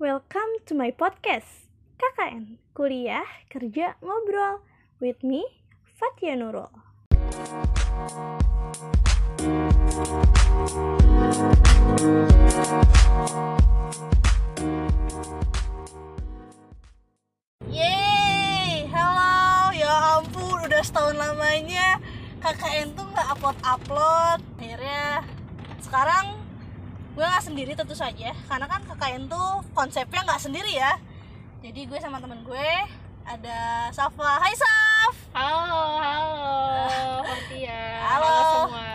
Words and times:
Welcome 0.00 0.64
to 0.64 0.72
my 0.72 0.96
podcast. 0.96 1.68
KKN 2.00 2.56
Kuliah 2.72 3.28
Kerja 3.52 4.00
Ngobrol. 4.00 4.64
With 4.96 5.20
me 5.20 5.44
Fatia 5.92 6.32
Nurul. 6.40 6.72
Yeay, 17.68 18.88
halo, 18.88 19.76
ya 19.76 20.16
ampun 20.16 20.64
udah 20.64 20.80
setahun 20.80 21.20
lamanya 21.20 22.00
KKN 22.40 22.96
tuh 22.96 23.04
nggak 23.04 23.36
upload-upload. 23.36 24.40
Akhirnya 24.64 25.28
sekarang 25.84 26.40
gue 27.10 27.24
nggak 27.24 27.42
sendiri 27.42 27.72
tentu 27.72 27.92
saja 27.92 28.30
Karena 28.40 28.66
kan 28.66 28.80
KKN 28.84 29.26
tuh 29.26 29.48
konsepnya 29.70 30.20
nggak 30.22 30.40
sendiri 30.40 30.72
ya 30.72 30.92
Jadi 31.60 31.80
gue 31.84 31.98
sama 31.98 32.18
temen 32.18 32.40
gue 32.40 32.68
ada 33.22 33.60
Safa 33.90 34.30
Hai 34.36 34.54
Saf 34.54 35.14
Halo, 35.30 35.62
halo, 35.96 36.42
Fatia. 37.22 37.82
Halo. 38.02 38.34
semua. 38.66 38.90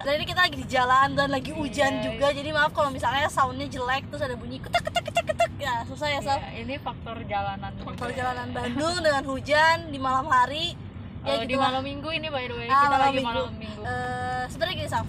Dan 0.00 0.12
ini 0.16 0.24
kita 0.24 0.40
lagi 0.40 0.56
di 0.56 0.66
jalan 0.66 1.08
dan 1.12 1.28
lagi 1.28 1.50
hujan 1.50 1.92
Iya. 1.94 2.02
juga 2.02 2.26
Jadi 2.30 2.48
maaf 2.50 2.72
kalau 2.72 2.88
misalnya 2.88 3.26
soundnya 3.26 3.66
jelek 3.66 4.08
terus 4.08 4.22
ada 4.22 4.32
bunyi 4.32 4.56
ketek 4.58 4.80
ketek 4.82 5.04
ketek 5.04 5.24
ketek 5.28 5.50
Ya 5.58 5.84
susah 5.84 6.08
ya 6.08 6.20
Saf 6.20 6.40
Ya, 6.42 6.50
ini 6.58 6.76
faktor 6.76 7.20
jalanan. 7.22 7.72
Faktor 7.78 8.08
juga. 8.08 8.18
jalanan 8.18 8.48
Bandung 8.50 8.96
dengan 8.98 9.24
hujan 9.26 9.76
di 9.86 9.98
malam 9.98 10.26
hari 10.26 10.72
Ya 11.20 11.36
di 11.38 11.44
gitu 11.46 11.56
lah. 11.56 11.68
malam 11.68 11.84
minggu 11.84 12.08
ini 12.10 12.28
by 12.28 12.44
the 12.46 12.54
way, 12.54 12.64
Ah, 12.64 12.76
kita 12.78 12.88
malam 12.88 13.00
lagi 13.02 13.16
minggu. 13.18 13.28
malam 13.36 13.54
minggu. 13.54 13.82
Eh, 13.82 14.42
sebenarnya 14.46 14.74
gini 14.78 14.88
Saf 14.88 15.06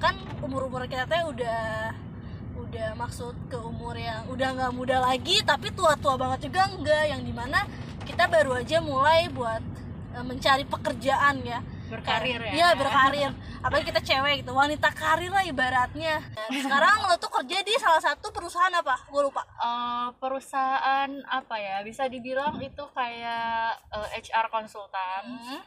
Kan 0.00 0.14
umur 0.40 0.66
umur 0.66 0.88
kita 0.88 1.04
teh 1.04 1.22
udah 1.22 1.92
udah 2.56 2.88
maksud 2.94 3.34
ke 3.46 3.58
umur 3.58 3.94
yang 3.94 4.24
udah 4.26 4.48
nggak 4.52 4.72
muda 4.72 4.96
lagi 5.00 5.42
tapi 5.42 5.70
tua 5.70 5.96
tua 5.96 6.14
banget 6.14 6.48
juga 6.48 6.70
enggak 6.70 7.04
yang 7.08 7.20
di 7.20 7.32
mana 7.32 7.66
kita 8.04 8.24
baru 8.26 8.56
aja 8.56 8.78
mulai 8.80 9.26
buat 9.28 9.60
eh, 10.14 10.24
mencari 10.24 10.64
pekerjaan 10.64 11.42
ya 11.42 11.60
Berkarir 11.90 12.38
ya. 12.40 12.52
Iya 12.54 12.68
berkarir 12.78 13.30
apalagi 13.60 13.90
kita 13.90 13.98
cewek 14.00 14.46
gitu 14.46 14.54
wanita 14.54 14.94
karir 14.94 15.26
lah 15.28 15.42
ibaratnya 15.42 16.22
Nah, 16.22 16.60
sekarang 16.64 17.02
lo 17.02 17.18
tuh 17.18 17.30
kerja 17.34 17.58
di 17.60 17.74
salah 17.76 17.98
satu 17.98 18.30
perusahaan 18.30 18.70
apa 18.72 18.94
gue 19.04 19.20
lupa 19.20 19.42
Eh, 19.42 20.08
perusahaan 20.16 21.10
apa 21.26 21.54
ya? 21.58 21.82
Bisa 21.82 22.06
dibilang 22.06 22.56
itu 22.58 22.84
kayak 22.94 23.76
eh, 23.90 24.22
HR 24.22 24.46
konsultan. 24.48 25.22
Hmm. 25.26 25.60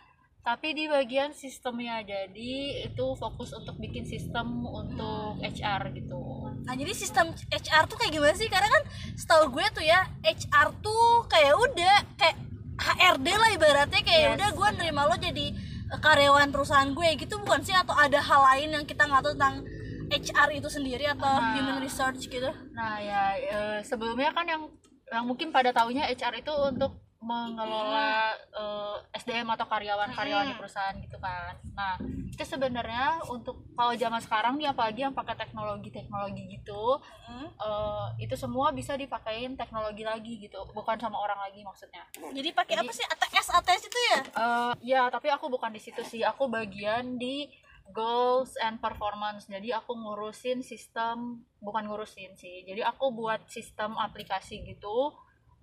Tapi 0.43 0.75
di 0.75 0.91
bagian 0.91 1.31
sistemnya 1.31 2.03
jadi 2.03 2.51
itu 2.83 3.05
fokus 3.15 3.55
untuk 3.55 3.79
bikin 3.79 4.03
sistem 4.03 4.67
untuk 4.67 5.39
HR 5.39 5.95
gitu. 5.95 6.19
Nah 6.67 6.75
jadi 6.75 6.91
sistem 6.91 7.31
HR 7.47 7.87
tuh 7.87 7.95
kayak 7.95 8.11
gimana 8.11 8.35
sih? 8.35 8.51
Karena 8.51 8.67
kan 8.67 8.83
setahu 9.15 9.55
gue 9.55 9.63
tuh 9.71 9.81
ya 9.81 10.03
HR 10.19 10.83
tuh 10.83 11.23
kayak 11.25 11.55
udah 11.55 11.95
kayak 12.19 12.35
HRD 12.73 13.27
lah 13.31 13.49
ibaratnya 13.55 14.01
kayak 14.03 14.23
Yes, 14.23 14.35
udah 14.35 14.49
gue 14.51 14.67
nerima 14.83 15.01
lo 15.07 15.15
jadi 15.15 15.45
eh, 15.87 15.99
karyawan 16.01 16.51
perusahaan 16.51 16.91
gue 16.91 17.09
gitu 17.15 17.39
bukan 17.39 17.63
sih 17.63 17.71
atau 17.71 17.95
ada 17.95 18.19
hal 18.19 18.41
lain 18.51 18.75
yang 18.75 18.83
kita 18.83 19.07
nggak 19.07 19.23
tahu 19.23 19.33
tentang 19.39 19.63
HR 20.11 20.49
itu 20.53 20.67
sendiri 20.67 21.07
atau 21.07 21.25
Nah. 21.25 21.55
human 21.55 21.79
research 21.79 22.27
gitu? 22.27 22.51
Nah 22.75 22.99
ya 22.99 23.21
eh, 23.39 23.79
sebelumnya 23.79 24.35
kan 24.35 24.43
yang 24.43 24.67
yang 25.07 25.23
mungkin 25.23 25.53
pada 25.53 25.69
tahunya 25.69 26.09
HR 26.09 26.41
itu 26.41 26.51
untuk 26.51 26.99
mengelola 27.23 28.35
eh, 28.35 28.97
SDM 29.15 29.47
atau 29.55 29.65
karyawan-karyawan 29.65 30.51
di 30.51 30.55
perusahaan 30.59 30.95
gitu 30.99 31.17
kan. 31.23 31.55
Nah 31.71 31.95
itu 32.27 32.43
sebenarnya 32.43 33.23
untuk 33.31 33.63
kalau 33.73 33.95
zaman 33.95 34.19
sekarang 34.19 34.59
nih 34.59 34.75
apalagi 34.75 35.07
yang 35.07 35.15
pakai 35.15 35.39
teknologi-teknologi 35.39 36.59
gitu 36.59 36.99
Hmm. 37.23 37.47
eh, 37.49 38.07
itu 38.27 38.35
semua 38.35 38.69
bisa 38.75 38.93
dipakein 38.99 39.55
teknologi 39.55 40.03
lagi 40.03 40.37
gitu, 40.37 40.59
bukan 40.75 40.99
sama 40.99 41.17
orang 41.17 41.39
lagi 41.39 41.63
maksudnya. 41.63 42.03
Jadi 42.13 42.51
pakai 42.51 42.75
apa 42.83 42.91
sih 42.91 43.05
ATS 43.07 43.47
ATS 43.57 43.83
itu 43.87 43.99
ya? 44.11 44.19
Eh, 44.21 44.73
ya 44.93 45.01
tapi 45.07 45.31
aku 45.31 45.47
bukan 45.47 45.71
di 45.71 45.81
situ 45.81 46.03
sih, 46.03 46.21
aku 46.21 46.51
bagian 46.51 47.15
di 47.17 47.47
goals 47.91 48.55
and 48.59 48.79
performance. 48.79 49.47
Jadi 49.47 49.71
aku 49.75 49.95
ngurusin 49.95 50.63
sistem, 50.63 51.43
bukan 51.59 51.87
ngurusin 51.87 52.35
sih. 52.39 52.63
Jadi 52.63 52.79
aku 52.83 53.11
buat 53.11 53.43
sistem 53.51 53.95
aplikasi 53.99 54.63
gitu 54.63 55.11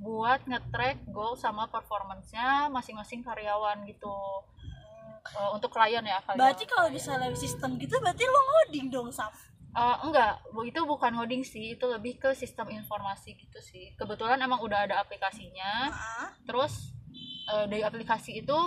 buat 0.01 0.41
nge-track 0.49 1.13
goal 1.13 1.37
sama 1.37 1.69
performance-nya 1.69 2.73
masing-masing 2.73 3.21
karyawan 3.21 3.85
gitu. 3.85 4.17
Eh, 5.21 5.51
untuk 5.53 5.71
klien 5.71 6.01
ya 6.01 6.19
karyawan. 6.25 6.41
Berarti 6.41 6.65
kalau 6.65 6.89
misalnya 6.89 7.29
sistem 7.37 7.77
gitu 7.77 8.01
berarti 8.01 8.25
lo 8.25 8.41
ngoding 8.41 8.87
dong 8.89 9.09
Saf? 9.13 9.53
Eh, 9.71 9.97
enggak, 10.03 10.43
itu 10.67 10.81
bukan 10.83 11.15
ngoding 11.15 11.47
sih, 11.47 11.79
itu 11.79 11.85
lebih 11.87 12.19
ke 12.19 12.35
sistem 12.35 12.73
informasi 12.75 13.39
gitu 13.39 13.61
sih. 13.63 13.95
Kebetulan 13.95 14.41
emang 14.43 14.59
udah 14.65 14.89
ada 14.89 14.99
aplikasinya. 14.99 15.93
Ah. 15.93 16.33
terus 16.49 16.97
eh, 17.47 17.65
dari 17.69 17.85
aplikasi 17.85 18.43
itu 18.43 18.59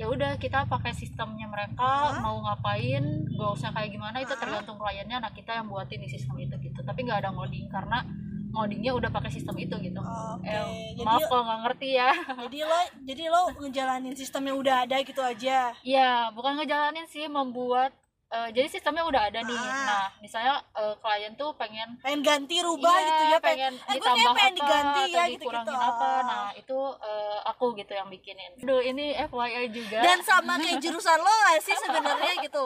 ya 0.00 0.08
udah 0.08 0.40
kita 0.40 0.64
pakai 0.64 0.96
sistemnya 0.96 1.44
mereka 1.44 2.16
Hah? 2.16 2.24
mau 2.24 2.40
ngapain 2.40 3.28
goalsnya 3.36 3.68
kayak 3.76 3.92
gimana 3.92 4.16
itu 4.24 4.32
Hah? 4.32 4.40
tergantung 4.40 4.80
kliennya 4.80 5.20
nah 5.20 5.28
kita 5.28 5.60
yang 5.60 5.68
buatin 5.68 6.00
di 6.00 6.08
sistem 6.08 6.40
itu 6.40 6.56
gitu 6.56 6.80
tapi 6.80 7.04
nggak 7.04 7.20
ada 7.20 7.36
ngoding 7.36 7.68
karena 7.68 8.08
ngodingnya 8.50 8.92
udah 8.92 9.08
pakai 9.08 9.30
sistem 9.30 9.54
itu 9.56 9.74
gitu 9.78 10.00
Oke, 10.00 10.44
Eh, 10.44 10.92
jadi- 10.92 11.04
maaf 11.04 11.22
kalau 11.24 11.42
nggak 11.42 11.60
ngerti 11.64 11.88
ya 11.94 12.10
Jadi 12.40 12.58
lo 12.62 12.78
jadi 13.00 13.24
lo 13.26 13.40
ngejalanin 13.56 14.14
sistem 14.14 14.42
yang 14.44 14.58
udah 14.58 14.76
ada 14.82 14.96
gitu 15.00 15.20
aja. 15.20 15.70
ya 15.80 16.10
bukan 16.30 16.56
ngejalanin 16.56 17.06
sih 17.06 17.26
membuat 17.26 17.94
eh, 18.30 18.48
jadi 18.50 18.66
sistemnya 18.66 19.02
udah 19.02 19.22
ada 19.26 19.40
nih. 19.40 19.58
Ah. 19.58 19.82
nah 19.84 20.04
misalnya 20.18 20.54
eh, 20.72 20.94
klien 20.96 21.34
tuh 21.34 21.50
pengen 21.54 21.98
Pengen 21.98 22.22
ganti 22.22 22.56
rubah 22.58 22.94
Iya, 22.94 23.04
gitu 23.04 23.22
ya 23.26 23.38
pengen 23.40 23.72
eh, 23.74 23.92
ditambah 23.92 24.32
pengen 24.32 24.38
apa 24.46 24.56
diganti 24.56 25.02
atau 25.02 25.10
ya 25.10 25.24
gitu 25.26 25.34
dikurangin 25.36 25.66
gitu 25.66 25.74
apa 25.82 26.10
nah 26.22 26.48
itu 26.52 26.78
eh, 27.02 27.38
aku 27.44 27.64
gitu 27.74 27.92
yang 27.92 28.08
bikinin. 28.08 28.52
Aduh 28.56 28.80
ini 28.80 29.06
FYI 29.20 29.64
juga. 29.70 29.98
Dan 29.98 30.18
sama 30.22 30.52
kayak 30.56 30.78
jurusan 30.84 31.18
lo 31.18 31.32
gak 31.44 31.58
sih 31.60 31.74
sebenarnya 31.76 32.32
gitu? 32.40 32.64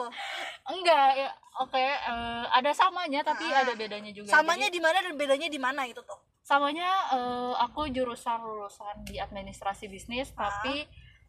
Enggak 0.65 1.07
ya 1.15 1.29
oke 1.57 1.77
eh, 1.77 2.43
ada 2.47 2.71
samanya 2.71 3.21
tapi 3.21 3.45
Ah. 3.47 3.61
ada 3.61 3.73
bedanya 3.73 4.11
juga. 4.11 4.29
Samanya 4.29 4.67
di 4.67 4.77
mana 4.77 4.97
dan 4.99 5.13
bedanya 5.13 5.47
di 5.47 5.57
mana 5.57 5.81
itu 5.83 5.99
tuh? 5.99 6.19
Samanya 6.41 6.85
eh, 7.09 7.53
aku 7.59 7.89
jurusan 7.89 8.37
lulusan 8.37 9.01
di 9.01 9.17
administrasi 9.17 9.85
bisnis 9.87 10.29
Ah. 10.31 10.45
tapi 10.45 10.85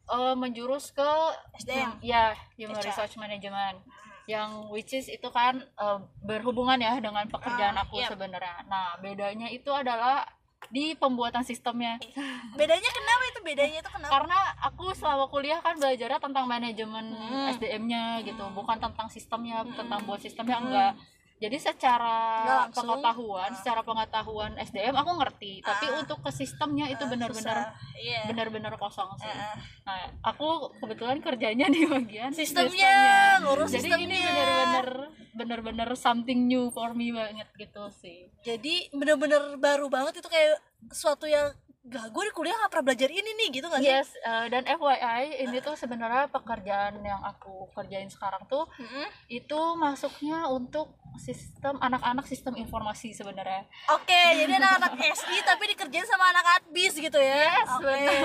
eh, 0.06 0.34
menjurus 0.34 0.92
ke 0.92 1.10
SDM. 1.56 1.98
ya 2.00 2.30
human 2.54 2.76
HR. 2.76 2.84
research 2.84 3.16
management 3.16 3.80
yang 4.26 4.66
which 4.68 4.90
is 4.90 5.06
itu 5.06 5.28
kan 5.30 5.58
eh, 5.58 5.98
berhubungan 6.20 6.76
ya 6.76 6.98
dengan 6.98 7.26
pekerjaan 7.26 7.74
Ah, 7.74 7.82
aku 7.82 7.98
yep. 7.98 8.10
sebenarnya 8.10 8.66
nah 8.66 8.94
bedanya 8.96 9.46
itu 9.48 9.70
adalah 9.70 10.26
di 10.66 10.92
pembuatan 10.92 11.40
sistemnya 11.40 11.94
bedanya 12.58 12.90
kenapa 12.90 13.22
itu 13.24 13.40
bedanya 13.40 13.78
itu 13.78 13.86
kenapa 13.88 14.10
karena 14.12 14.38
aku 14.60 14.90
selama 14.92 15.26
kuliah 15.26 15.60
kan 15.60 15.76
belajarnya 15.76 16.18
tentang 16.18 16.44
manajemen 16.44 17.06
Hmm. 17.08 17.52
SDM-nya 17.52 18.04
gitu 18.22 18.42
bukan 18.50 18.76
tentang 18.76 19.06
sistemnya 19.06 19.62
Hmm. 19.62 19.74
tentang 19.74 20.02
buat 20.02 20.18
sistemnya 20.18 20.58
Hmm. 20.58 20.98
Jadi 21.36 21.56
secara 21.58 22.16
langsung. 22.64 22.88
pengetahuan 22.88 23.50
Ah. 23.50 23.56
secara 23.56 23.80
pengetahuan 23.80 24.52
SDM 24.56 24.94
aku 24.94 25.10
ngerti 25.16 25.52
tapi 25.60 25.84
Ah. 25.86 26.00
untuk 26.00 26.18
ke 26.18 26.30
sistemnya 26.30 26.88
itu 26.88 27.00
Ah, 27.00 27.10
benar-benar 27.10 27.56
susah. 27.60 27.94
iya 27.94 28.20
benar-benar 28.24 28.72
kosong 28.76 29.10
sih 29.20 29.28
ah. 29.28 29.52
nah 29.84 29.96
aku 30.24 30.48
kebetulan 30.78 31.20
kerjanya 31.20 31.66
di 31.74 31.84
bagian 31.84 32.32
sistemnya 32.32 32.92
ngurus 33.38 33.68
jadi 33.70 33.84
sistemnya 33.84 34.06
ini 34.06 34.18
benar-benar 34.18 34.88
benar-benar 35.36 35.88
something 35.94 36.48
new 36.48 36.72
for 36.72 36.96
me 36.96 37.12
banget 37.12 37.44
gitu 37.54 37.84
sih 37.92 38.32
jadi 38.40 38.88
bener-bener 38.90 39.56
baru 39.56 39.86
banget 39.86 40.18
itu 40.18 40.28
kayak 40.28 40.56
sesuatu 40.88 41.28
yang 41.28 41.52
gak 41.86 42.10
gue 42.10 42.22
di 42.26 42.32
kuliah 42.34 42.58
gak 42.58 42.70
pernah 42.74 42.86
belajar 42.90 43.06
ini 43.06 43.30
nih 43.30 43.48
gitu 43.54 43.66
gak 43.70 43.78
sih 43.78 43.94
Yes, 43.94 44.10
eh, 44.18 44.46
dan 44.50 44.66
FYI 44.66 45.46
ini 45.46 45.62
tuh 45.62 45.78
sebenarnya 45.78 46.26
pekerjaan 46.28 46.98
yang 46.98 47.22
aku 47.22 47.70
kerjain 47.70 48.10
sekarang 48.10 48.42
tuh 48.50 48.66
Mm-mm. 48.74 49.06
itu 49.30 49.60
masuknya 49.78 50.50
untuk 50.50 50.98
sistem 51.16 51.80
anak-anak 51.80 52.28
sistem 52.28 52.60
informasi 52.60 53.16
sebenarnya. 53.16 53.64
Oke, 53.88 54.22
jadi 54.36 54.52
anak-anak 54.52 55.00
SI 55.16 55.40
tapi 55.42 55.72
dikerjain 55.72 56.04
sama 56.04 56.28
anak 56.28 56.60
adbis 56.60 56.92
gitu 56.92 57.16
ya. 57.16 57.56
Yes, 57.56 57.70
Oke. 57.72 57.88
benar. 57.88 58.20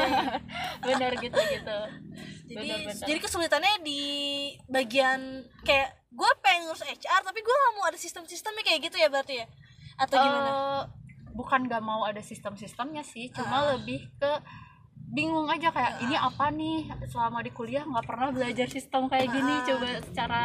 benar 0.83 1.11
gitu 1.15 1.39
gitu. 1.39 1.79
Jadi 2.51 2.69
jadi 3.07 3.19
kesulitannya 3.23 3.79
di 3.79 4.03
bagian 4.67 5.47
kayak 5.63 6.03
gue 6.11 6.31
pengen 6.43 6.67
ngurus 6.67 6.83
HR 6.83 7.21
tapi 7.23 7.39
gue 7.39 7.55
gak 7.55 7.73
mau 7.79 7.87
ada 7.87 7.95
sistem-sistemnya 7.95 8.63
kayak 8.67 8.91
gitu 8.91 8.99
ya 8.99 9.07
berarti 9.07 9.39
ya. 9.39 9.47
Atau 9.95 10.19
gimana? 10.19 10.49
Eh, 10.51 10.81
bukan 11.41 11.65
gak 11.65 11.81
mau 11.81 12.05
ada 12.05 12.21
sistem-sistemnya 12.21 13.01
sih, 13.01 13.33
cuma 13.33 13.65
Ah. 13.65 13.67
lebih 13.73 14.05
ke 14.21 14.31
bingung 15.11 15.49
aja 15.49 15.73
kayak 15.73 16.05
ini 16.05 16.13
apa 16.15 16.53
nih? 16.53 16.87
Selama 17.09 17.41
di 17.41 17.51
kuliah 17.51 17.83
nggak 17.83 18.05
pernah 18.05 18.29
belajar 18.31 18.69
sistem 18.69 19.09
kayak 19.09 19.27
gini 19.27 19.53
coba 19.67 19.89
secara 20.05 20.41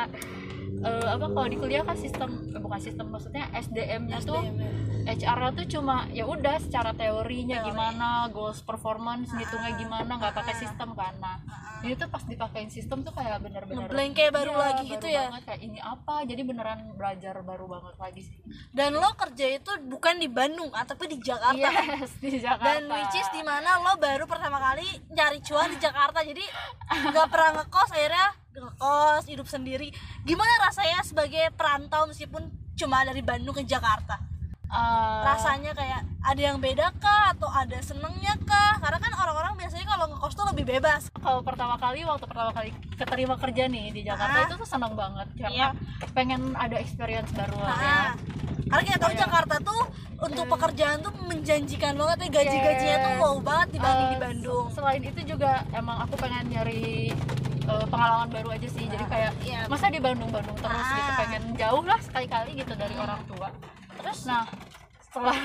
eh, 0.82 1.06
apa 1.06 1.26
kalau 1.30 1.48
di 1.48 1.56
kuliah 1.56 1.82
kan 1.82 1.96
sistem 1.96 2.30
eh, 2.50 2.60
bukan 2.60 2.80
sistem 2.80 3.06
maksudnya 3.08 3.44
SDM-nya 3.52 4.18
tuh 4.24 4.40
SDM 4.40 4.56
-nya. 4.56 4.70
HR-nya 5.06 5.50
tuh 5.54 5.66
cuma 5.78 6.10
ya 6.10 6.26
udah 6.26 6.58
secara 6.58 6.90
teorinya 6.90 7.62
Teori. 7.62 7.68
gimana 7.70 8.08
goals 8.34 8.58
performance 8.66 9.30
ngitungnya 9.30 9.70
Ah, 9.70 9.78
gimana 9.78 10.12
nggak 10.18 10.34
pakai 10.34 10.54
ah. 10.54 10.60
sistem 10.62 10.88
kan. 10.94 11.14
Nah 11.22 11.38
ini 11.86 11.94
tuh 11.94 12.08
pas 12.10 12.22
dipakein 12.26 12.70
sistem 12.72 13.06
tuh 13.06 13.14
kayak 13.14 13.38
bener-bener 13.38 13.86
Ngeblank 13.86 14.12
kayak 14.18 14.32
baru 14.34 14.50
Iya, 14.50 14.58
lagi 14.58 14.82
baru 14.82 14.92
gitu 14.96 15.06
ya. 15.06 15.24
banget, 15.30 15.42
kayak 15.46 15.60
ini 15.62 15.78
apa 15.78 16.14
jadi 16.26 16.42
beneran 16.42 16.80
belajar 16.98 17.34
baru 17.46 17.64
banget 17.70 17.94
lagi 18.00 18.20
sih. 18.26 18.36
Dan 18.74 18.90
lo 18.98 19.10
kerja 19.14 19.46
itu 19.46 19.72
bukan 19.86 20.14
di 20.18 20.26
Bandung 20.26 20.70
ah, 20.74 20.82
tapi 20.82 21.06
di 21.06 21.18
Jakarta. 21.22 21.54
Yes 21.54 22.10
di 22.18 22.42
Jakarta. 22.42 22.66
Dan 22.66 22.90
which 22.90 23.14
is 23.14 23.28
di 23.30 23.42
mana 23.46 23.78
lo 23.78 23.94
baru 24.02 24.24
pertama 24.26 24.58
kali 24.58 24.86
nyari 25.14 25.38
cuan 25.44 25.70
di 25.70 25.78
Jakarta. 25.78 26.18
Jadi 26.26 26.42
nggak 27.14 27.26
pernah 27.30 27.50
ngekos 27.62 27.90
akhirnya 27.94 28.26
ngekos 28.62 29.24
hidup 29.28 29.48
sendiri. 29.48 29.92
Gimana 30.24 30.50
rasanya 30.64 31.04
sebagai 31.04 31.52
perantau 31.56 32.08
meskipun 32.08 32.48
cuma 32.76 33.04
dari 33.04 33.24
Bandung 33.24 33.56
ke 33.56 33.64
Jakarta 33.64 34.35
Eh, 34.68 35.20
rasanya 35.24 35.70
kayak 35.72 36.00
ada 36.20 36.42
yang 36.42 36.58
beda 36.58 36.90
kah 36.96 37.30
atau 37.30 37.46
ada 37.46 37.78
senengnya 37.78 38.34
kah 38.42 38.74
karena 38.76 38.98
kan 38.98 39.12
orang-orang 39.16 39.54
biasanya 39.56 39.86
kalau 39.86 40.10
ngekos 40.10 40.34
tuh 40.34 40.46
lebih 40.50 40.64
bebas 40.68 41.06
kalau 41.16 41.38
pertama 41.40 41.74
kali 41.76 42.02
waktu 42.02 42.26
pertama 42.26 42.50
kali 42.50 42.70
keterima 42.92 43.34
kerja 43.36 43.64
nih 43.66 43.86
di 43.90 44.02
Jakarta 44.02 44.36
Ah. 44.36 44.44
itu 44.44 44.54
tuh 44.56 44.66
seneng 44.66 44.92
banget 44.92 45.22
Iya. 45.32 45.40
karena 45.40 45.66
pengen 46.12 46.40
ada 46.52 46.76
experience 46.76 47.30
baru 47.30 47.54
lah 47.56 47.78
ya 47.78 47.86
Nah, 47.86 48.10
karena 48.68 48.82
kita 48.84 48.98
tahu 48.98 49.06
Kayak- 49.08 49.22
Jakarta 49.22 49.54
tuh 49.62 49.80
untuk 50.18 50.44
pekerjaan 50.48 50.98
tuh 50.98 51.12
menjanjikan 51.22 51.92
banget 51.94 52.16
ya 52.18 52.28
gaji-gajinya 52.34 52.96
tuh 52.98 53.12
wow 53.16 53.36
banget 53.38 53.68
dibanding 53.70 54.08
di 54.08 54.16
Eh, 54.16 54.20
Bandung 54.20 54.64
se- 54.66 54.74
Selain 54.76 55.02
itu 55.04 55.20
juga 55.24 55.52
emang 55.70 55.96
aku 56.00 56.14
pengen 56.16 56.42
nyari 56.48 57.14
eh, 57.64 57.86
pengalaman 57.88 58.28
baru 58.28 58.50
aja 58.52 58.68
sih. 58.68 58.82
Jadi 58.84 59.02
kayak 59.04 59.32
iya. 59.42 59.66
masa 59.66 59.86
di 59.88 59.98
Bandung-Bandung 59.98 60.54
terus 60.56 60.70
Ah. 60.80 60.94
gitu 60.96 61.12
pengen 61.16 61.42
jauh 61.56 61.82
lah 61.82 61.98
sekali-kali 61.98 62.50
gitu 62.56 62.72
dari 62.72 62.94
orang 62.94 63.18
tua. 63.26 63.50
Terus 64.06 64.22
nah 64.30 64.46
setelah 65.02 65.38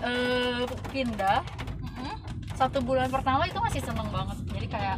eh, 0.00 0.64
pindah 0.88 1.44
Mm-mm. 1.84 2.16
satu 2.56 2.80
bulan 2.80 3.12
pertama 3.12 3.44
itu 3.44 3.60
masih 3.60 3.84
seneng 3.84 4.08
banget. 4.08 4.40
Jadi 4.48 4.66
kayak 4.72 4.96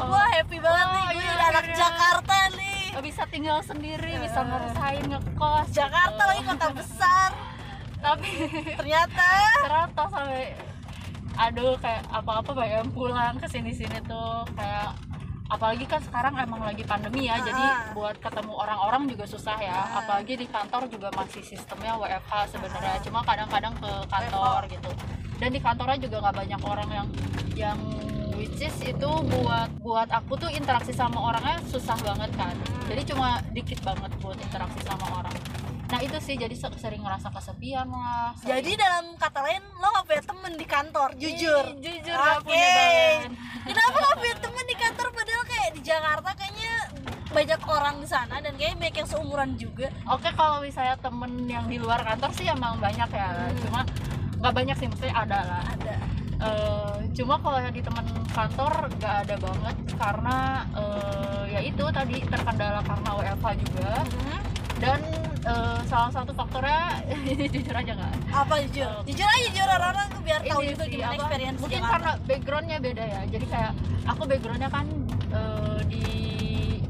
oh, 0.00 0.08
wah 0.08 0.28
happy 0.32 0.56
banget 0.56 0.86
nih 0.88 1.04
Oh, 1.04 1.12
gue 1.12 1.24
iya, 1.28 1.44
anak 1.52 1.66
iya. 1.68 1.76
Jakarta 1.76 2.36
nih 2.56 2.80
bisa 3.04 3.22
tinggal 3.28 3.58
sendiri, 3.60 4.16
bisa 4.24 4.40
ngerasain 4.40 5.04
ngekos. 5.12 5.68
Jakarta 5.76 6.16
gitu. 6.16 6.30
lagi 6.32 6.42
kota 6.48 6.68
besar 6.72 7.30
Tapi 8.04 8.30
ternyata 8.80 9.28
ternyata 9.62 10.02
sampai 10.08 10.56
aduh 11.32 11.76
kayak 11.80 12.02
apa-apa 12.12 12.50
pengen 12.56 12.88
pulang 12.92 13.36
ke 13.40 13.46
sini-sini 13.48 14.00
tuh 14.08 14.44
kayak 14.56 14.96
apalagi 15.52 15.84
kan 15.84 16.00
sekarang 16.00 16.32
emang 16.40 16.64
lagi 16.64 16.80
pandemi 16.80 17.28
ya 17.28 17.36
jadi 17.44 17.60
Ah. 17.60 17.92
buat 17.92 18.16
ketemu 18.16 18.52
orang-orang 18.56 19.04
juga 19.04 19.28
susah 19.28 19.60
ya. 19.60 19.76
Ah. 19.84 20.00
apalagi 20.00 20.40
di 20.40 20.46
kantor 20.48 20.88
juga 20.88 21.12
masih 21.12 21.44
sistemnya 21.44 21.92
WFH 22.00 22.56
sebenarnya. 22.56 22.96
Cuma 23.04 23.20
kadang-kadang 23.20 23.76
ke 23.76 23.92
kantor 24.08 24.60
gitu. 24.72 24.90
Dan 25.36 25.48
di 25.52 25.60
kantornya 25.60 25.98
juga 26.00 26.16
nggak 26.24 26.36
banyak 26.40 26.60
orang 26.64 26.88
yang 26.88 27.08
yang 27.52 27.78
which 28.32 28.64
is 28.64 28.72
itu 28.80 29.10
buat 29.28 29.68
buat 29.84 30.08
aku 30.08 30.40
tuh 30.40 30.48
interaksi 30.48 30.96
sama 30.96 31.20
orangnya 31.20 31.60
susah 31.68 32.00
banget 32.00 32.32
kan. 32.32 32.56
Jadi 32.88 33.12
cuma 33.12 33.44
dikit 33.52 33.84
banget 33.84 34.10
buat 34.24 34.38
interaksi 34.40 34.80
sama 34.88 35.20
orang 35.20 35.36
nah 35.92 36.00
itu 36.00 36.16
sih. 36.18 36.34
Jadi 36.34 36.56
se- 36.56 36.72
sering 36.74 36.98
ngerasa 36.98 37.28
kesepian 37.28 37.84
lah 37.86 38.32
sering- 38.34 38.58
jadi 38.58 38.70
dalam 38.80 39.12
kata 39.14 39.38
lain 39.38 39.60
lo 39.76 39.92
gak 39.92 40.04
punya 40.06 40.22
temen 40.24 40.52
di 40.56 40.66
kantor 40.66 41.08
jujur 41.14 41.64
Ih, 41.68 41.78
jujur. 41.78 42.16
gak 42.16 42.36
Oke. 42.38 42.48
punya 42.48 42.68
banget 42.72 43.30
kenapa 43.68 43.96
gak 44.00 44.16
punya 44.16 44.36
temen 44.40 44.64
di 44.64 44.76
kantor? 44.76 45.06
Padahal 45.12 45.44
kayak 45.44 45.70
di 45.70 45.80
Jakarta 45.82 46.30
kayaknya 46.32 46.74
banyak 47.28 47.60
orang 47.62 47.96
di 47.96 48.08
sana 48.08 48.34
dan 48.38 48.52
kayaknya 48.54 48.76
banyak 48.78 48.96
yang 48.98 49.08
seumuran 49.08 49.50
juga. 49.54 49.88
Oke 50.06 50.28
kalau 50.32 50.58
misalnya 50.60 50.96
temen 50.96 51.30
yang 51.46 51.64
di 51.66 51.76
luar 51.76 52.00
kantor 52.00 52.30
sih 52.32 52.46
emang 52.46 52.76
banyak 52.78 53.08
ya. 53.08 53.28
Cuma 53.58 53.80
nggak 54.38 54.52
banyak 54.54 54.76
sih 54.76 54.86
maksudnya 54.86 55.14
ada 55.14 55.38
lah. 55.42 55.62
Ada. 55.70 55.94
Eh, 56.42 56.96
cuma 57.14 57.38
kalau 57.38 57.62
di 57.70 57.80
temen 57.80 58.02
kantor 58.28 58.72
nggak 58.92 59.14
ada 59.22 59.34
banget 59.38 59.76
karena 59.94 60.36
eh, 60.74 61.42
ya 61.48 61.60
itu 61.62 61.84
tadi 61.88 62.16
terkendala 62.22 62.80
karena 62.80 63.10
WFH 63.14 63.46
juga 63.62 63.90
dan 64.82 64.98
eh, 65.46 65.80
salah 65.86 66.10
satu 66.10 66.34
faktornya 66.34 66.82
ini 67.30 67.46
jujur 67.54 67.74
aja 67.74 67.92
nggak? 67.94 68.12
Apa 68.34 68.54
jujur? 68.66 68.90
Jujur 69.06 69.26
aja 69.30 69.40
jujur 69.46 69.68
orang-orang 69.70 70.06
tuh 70.10 70.20
biar 70.26 70.40
tahu 70.42 70.60
juga 70.66 70.84
sih, 70.84 70.90
gimana 70.98 71.06
apa, 71.06 71.14
experience 71.22 71.58
mungkin 71.62 71.78
Jakarta. 71.78 71.92
karena 71.94 72.12
backgroundnya 72.26 72.78
beda 72.82 73.04
ya. 73.06 73.20
Jadi 73.30 73.46
kayak 73.46 73.72
aku 74.10 74.22
backgroundnya 74.26 74.70
kan 74.74 74.86
eh, 75.30 75.80
di 75.86 76.04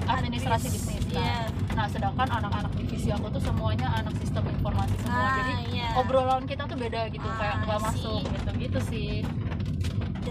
administrasi 0.02 0.66
Admis, 0.68 0.76
bisnis 0.82 1.04
kan? 1.12 1.20
iya. 1.22 1.38
nah 1.72 1.86
sedangkan 1.88 2.28
anak-anak 2.28 2.72
divisi 2.76 3.08
aku 3.08 3.32
tuh 3.32 3.40
semuanya 3.40 3.88
anak 3.96 4.12
sistem 4.20 4.44
informasi 4.48 4.94
semua. 5.00 5.24
Ah, 5.24 5.32
jadi 5.40 5.52
iya. 5.72 5.88
obrolan 5.96 6.44
kita 6.44 6.64
tuh 6.68 6.76
beda 6.76 7.08
gitu 7.08 7.28
Ah, 7.28 7.36
kayak 7.40 7.54
nggak 7.64 7.80
masuk 7.80 8.20
gitu. 8.24 8.50
Gitu 8.60 8.78
sih 8.88 9.10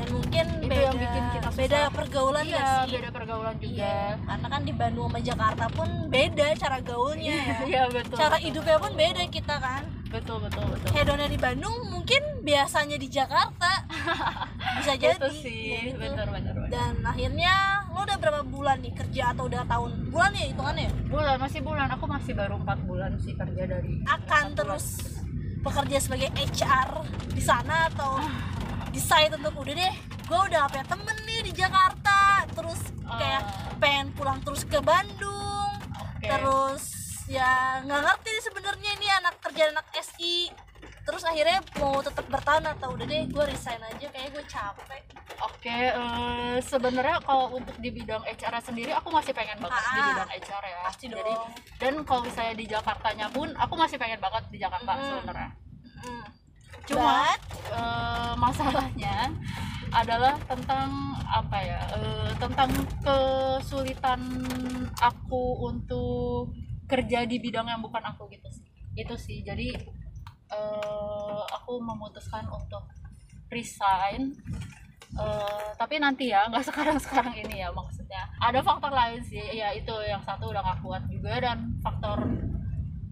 dan 0.01 0.09
mungkin 0.17 0.45
Itu 0.57 0.65
beda 0.65 0.81
yang 0.81 0.97
bikin 0.97 1.23
kita 1.29 1.47
susah. 1.53 1.61
beda 1.61 1.79
pergaulan 1.93 2.43
iya 2.49 2.65
sih? 2.65 2.91
beda 2.97 3.09
pergaulan 3.13 3.55
juga. 3.61 3.69
Iya, 3.77 4.01
karena 4.25 4.47
kan 4.49 4.61
di 4.65 4.73
Bandung 4.73 5.05
sama 5.05 5.19
Jakarta 5.21 5.65
pun 5.69 5.89
beda 6.09 6.47
cara 6.57 6.77
gaulnya. 6.81 7.37
Ya. 7.37 7.57
iya 7.69 7.83
betul 7.85 8.17
cara 8.17 8.35
betul, 8.37 8.45
hidupnya 8.49 8.77
pun 8.81 8.91
beda 8.97 9.23
kita 9.29 9.55
kan. 9.61 9.83
Betul 10.11 10.37
betul 10.43 10.63
betul. 10.67 10.89
Hedonnya 10.91 11.29
di 11.29 11.39
Bandung 11.39 11.75
mungkin 11.87 12.21
biasanya 12.41 12.97
di 12.97 13.07
Jakarta. 13.07 13.71
Bisa 14.81 14.97
jadi 14.97 15.13
itu 15.21 15.29
sih. 15.37 15.61
ya 15.77 15.79
gitu. 15.93 16.01
bener 16.01 16.27
bener. 16.33 16.53
dan 16.73 16.93
akhirnya 17.05 17.53
lo 17.93 18.01
udah 18.01 18.17
berapa 18.17 18.41
bulan 18.41 18.81
nih 18.81 18.93
kerja 18.97 19.37
atau 19.37 19.45
udah 19.45 19.61
tahun? 19.69 19.91
Bulan 20.09 20.31
ya 20.33 20.45
hitungannya? 20.49 20.89
Ya? 20.89 20.91
bulan 21.13 21.37
masih 21.37 21.59
bulan. 21.61 21.87
Aku 21.93 22.05
masih 22.09 22.33
baru 22.33 22.57
empat 22.57 22.79
bulan 22.89 23.11
sih 23.21 23.37
kerja 23.37 23.63
dari 23.69 24.01
akan 24.09 24.45
terus 24.57 24.85
bekerja 25.61 25.97
sebagai 26.01 26.33
HR 26.33 27.05
di 27.37 27.43
sana 27.45 27.85
atau 27.93 28.17
decide 28.91 29.33
untuk 29.33 29.55
udah 29.57 29.73
deh 29.73 29.93
gue 30.21 30.39
udah 30.45 30.61
punya 30.65 30.85
temen 30.85 31.17
nih 31.21 31.39
di 31.41 31.51
Jakarta 31.53 32.19
terus 32.51 32.81
kayak 33.09 33.41
Ah. 33.41 33.75
pengen 33.77 34.07
pulang 34.11 34.39
terus 34.39 34.63
ke 34.63 34.79
Bandung 34.79 35.71
Oke. 35.97 36.23
terus 36.23 36.83
ya 37.25 37.79
nggak 37.81 38.01
ngerti 38.01 38.31
sebenarnya 38.41 38.89
ini 38.93 39.07
anak 39.13 39.35
kerja 39.39 39.63
anak 39.69 39.87
SI 39.93 40.51
terus 41.01 41.23
akhirnya 41.23 41.59
mau 41.75 41.97
tetap 41.99 42.23
bertahan 42.25 42.63
atau 42.69 42.93
udah 42.93 43.03
deh 43.03 43.25
gue 43.25 43.43
resign 43.45 43.81
aja 43.81 44.07
kayak 44.07 44.29
gue 44.31 44.43
capek 44.45 45.03
Oke, 45.41 45.73
eh, 45.73 46.57
sebenarnya 46.61 47.17
kalau 47.19 47.49
untuk 47.51 47.73
di 47.75 47.89
bidang 47.89 48.21
HR 48.21 48.61
sendiri 48.61 48.93
aku 48.93 49.09
masih 49.09 49.33
pengen 49.33 49.57
banget 49.57 49.81
di 49.81 49.89
Ah, 49.91 50.07
bidang 50.07 50.29
HR 50.29 50.63
ya. 50.63 50.79
pasti 50.85 51.05
Jadi 51.07 51.33
dan 51.79 51.93
kalau 52.03 52.21
misalnya 52.21 52.53
di 52.53 52.65
Jakartanya 52.67 53.25
pun 53.27 53.49
aku 53.51 53.73
masih 53.73 53.97
pengen 53.97 54.21
banget 54.21 54.43
di 54.47 54.57
Jakarta 54.59 54.91
Mm. 54.91 55.01
sebenarnya. 55.01 55.49
Cuma 56.91 57.31
But, 57.31 57.41
eh, 57.71 58.33
masalahnya 58.35 59.17
adalah 59.91 60.35
tentang 60.43 61.15
apa 61.23 61.57
ya? 61.63 61.79
eh, 61.95 62.31
tentang 62.35 62.69
kesulitan 62.99 64.19
aku 64.99 65.71
untuk 65.71 66.51
kerja 66.87 67.23
di 67.23 67.39
bidang 67.39 67.71
yang 67.71 67.79
bukan 67.79 68.03
aku 68.03 68.27
gitu 68.27 68.47
sih. 68.51 68.67
Itu 68.95 69.15
sih. 69.15 69.39
Jadi 69.41 69.71
eh, 70.51 71.41
aku 71.47 71.79
memutuskan 71.79 72.43
untuk 72.51 72.83
resign 73.47 74.35
Eh, 75.11 75.69
tapi 75.75 75.99
nanti 75.99 76.31
ya 76.31 76.47
nggak 76.47 76.71
sekarang 76.71 76.95
sekarang 76.95 77.35
ini 77.35 77.59
ya 77.59 77.67
maksudnya 77.75 78.31
ada 78.39 78.63
faktor 78.63 78.95
lain 78.95 79.19
sih 79.19 79.43
ya 79.43 79.75
itu 79.75 79.91
yang 80.07 80.23
satu 80.23 80.55
udah 80.55 80.63
nggak 80.63 80.79
kuat 80.79 81.03
juga 81.11 81.35
dan 81.43 81.75
faktor 81.83 82.31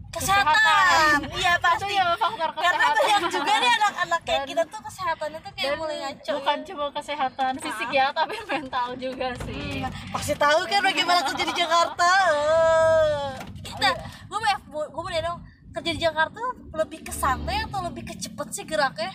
kesehatan. 0.09 1.17
Iya 1.37 1.51
itu 1.53 1.61
pasti. 1.61 1.93
ya 1.93 2.05
faktor 2.17 2.49
karena 2.57 2.85
kesehatan. 2.89 2.97
banyak 2.97 3.21
juga 3.29 3.53
nih 3.53 3.71
anak-anak 3.77 4.21
kayak 4.25 4.43
kita 4.49 4.63
tuh 4.65 4.79
kesehatannya 4.81 5.39
tuh 5.39 5.51
kayak 5.53 5.73
mulai 5.77 5.97
ngaco 6.01 6.31
bukan 6.41 6.57
ya. 6.57 6.65
cuma 6.65 6.85
kesehatan 6.91 7.53
fisik 7.61 7.89
ya 7.93 8.05
tapi 8.09 8.35
mental 8.49 8.89
juga 8.97 9.27
sih. 9.45 9.85
Pasti 10.09 10.33
tahu 10.33 10.59
kan 10.65 10.81
bagaimana 10.81 11.19
kerja 11.23 11.43
di 11.45 11.55
Jakarta. 11.55 12.09
Eh. 12.33 13.29
kita 13.61 13.89
gue 14.25 14.39
mau 14.39 14.57
gue 14.89 15.03
mau 15.03 15.13
dong. 15.13 15.39
Kerja 15.69 15.91
di 15.93 16.01
Jakarta 16.01 16.41
lebih 16.73 16.99
ke 17.05 17.13
santai 17.13 17.61
atau 17.61 17.85
lebih 17.85 18.01
ke 18.03 18.17
cepet 18.17 18.47
sih 18.49 18.65
geraknya? 18.65 19.13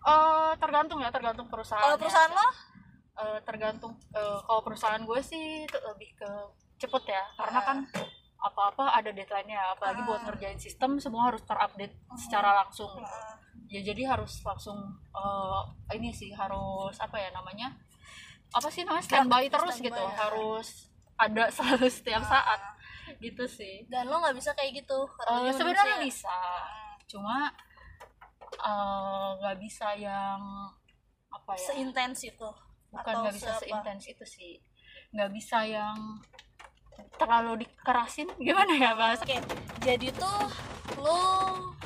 Eh, 0.00 0.52
tergantung 0.56 1.04
ya 1.04 1.12
tergantung 1.12 1.44
perusahaan 1.46 1.84
kalau 1.84 2.00
perusahaan 2.00 2.32
lo? 2.32 2.48
Tergantung 3.44 3.92
eh, 4.16 4.38
kalau 4.42 4.64
perusahaan 4.64 5.02
gue 5.04 5.20
sih 5.20 5.68
lebih 5.68 6.10
ke 6.16 6.30
cepet 6.80 7.12
ya. 7.12 7.22
Karena 7.36 7.60
Ah. 7.60 7.64
kan 7.68 7.78
apa-apa 8.38 8.94
ada 8.94 9.10
deadline-nya. 9.10 9.74
Apalagi 9.74 10.00
buat 10.06 10.22
ngerjain 10.26 10.58
sistem 10.58 11.02
semua 11.02 11.34
harus 11.34 11.42
terupdate 11.42 11.94
secara 12.14 12.64
langsung. 12.64 13.02
Ya 13.68 13.84
jadi 13.84 14.08
harus 14.08 14.40
langsung 14.46 14.78
eh, 15.12 15.60
ini 15.98 16.14
sih 16.14 16.32
harus 16.32 16.96
apa 17.02 17.18
ya 17.18 17.28
namanya 17.34 17.74
apa 18.48 18.72
sih 18.72 18.80
namanya 18.80 19.04
standby 19.04 19.44
terus 19.52 19.76
standby, 19.76 19.92
gitu. 19.92 20.00
ya. 20.00 20.14
harus 20.16 20.68
ada 21.20 21.44
selalu 21.54 21.88
setiap 21.90 22.22
saat. 22.24 22.60
Gitu 23.18 23.44
sih. 23.50 23.84
Dan 23.90 24.06
lo 24.08 24.22
nggak 24.22 24.36
bisa 24.38 24.54
kayak 24.54 24.84
gitu 24.84 24.98
karena 25.18 25.52
sebenarnya 25.52 25.98
bisa. 26.00 26.38
Cuma 27.10 27.50
eh, 28.54 29.28
nggak 29.42 29.56
bisa 29.58 29.92
yang 29.98 30.40
apa 31.28 31.52
ya? 31.58 31.66
Seintens 31.74 32.24
itu 32.24 32.48
bukan 32.88 33.14
nggak 33.20 33.34
bisa 33.36 33.52
seintens 33.60 34.04
itu 34.08 34.24
sih. 34.24 34.52
Nggak 35.12 35.30
bisa 35.34 35.66
yang 35.66 35.96
terlalu 37.18 37.66
dikerasin 37.66 38.28
gimana 38.38 38.72
ya 38.74 38.94
bahasa? 38.94 39.22
Oke, 39.26 39.38
jadi 39.82 40.08
tuh 40.14 40.38
lo 40.98 41.20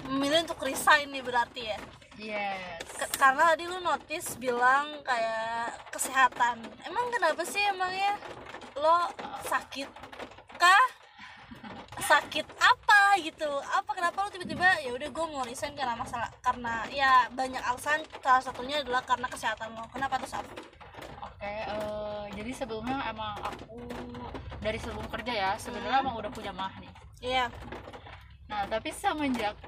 memilih 0.09 0.45
untuk 0.45 0.61
resign 0.63 1.09
nih 1.11 1.25
berarti 1.25 1.63
ya? 1.73 1.79
Yes. 2.21 2.85
K- 3.01 3.17
karena 3.17 3.57
tadi 3.57 3.65
lu 3.65 3.81
notice 3.81 4.37
bilang 4.37 5.01
kayak 5.03 5.75
kesehatan. 5.91 6.61
Emang 6.85 7.09
kenapa 7.09 7.43
sih 7.43 7.61
emangnya? 7.65 8.21
Lo 8.77 9.09
sakit 9.49 9.89
kah? 10.61 10.85
Sakit 12.03 12.47
apa 12.61 13.17
gitu? 13.21 13.49
Apa 13.49 13.97
kenapa 13.97 14.27
lu 14.27 14.31
tiba-tiba 14.33 14.69
ya 14.81 14.93
udah 14.93 15.09
gue 15.09 15.25
mau 15.29 15.43
resign 15.45 15.73
karena 15.73 15.97
masalah 15.97 16.29
karena 16.45 16.85
ya 16.93 17.27
banyak 17.33 17.61
alasan 17.63 18.05
salah 18.21 18.43
satunya 18.45 18.85
adalah 18.85 19.01
karena 19.05 19.27
kesehatan 19.29 19.73
lo. 19.73 19.85
Kenapa 19.93 20.21
tuh 20.21 20.29
Saf? 20.29 20.45
Oke, 21.43 21.51
eh, 21.59 22.23
jadi 22.39 22.51
sebelumnya 22.55 23.03
emang 23.11 23.35
aku 23.43 23.83
dari 24.63 24.79
sebelum 24.79 25.03
kerja 25.11 25.33
ya, 25.35 25.51
sebenarnya 25.59 25.99
Hmm. 25.99 26.07
emang 26.07 26.17
udah 26.23 26.31
punya 26.31 26.55
mah 26.55 26.71
nih. 26.79 26.93
Iya. 27.19 27.51
Nah, 28.47 28.63
tapi 28.71 28.95
semenjak 28.95 29.59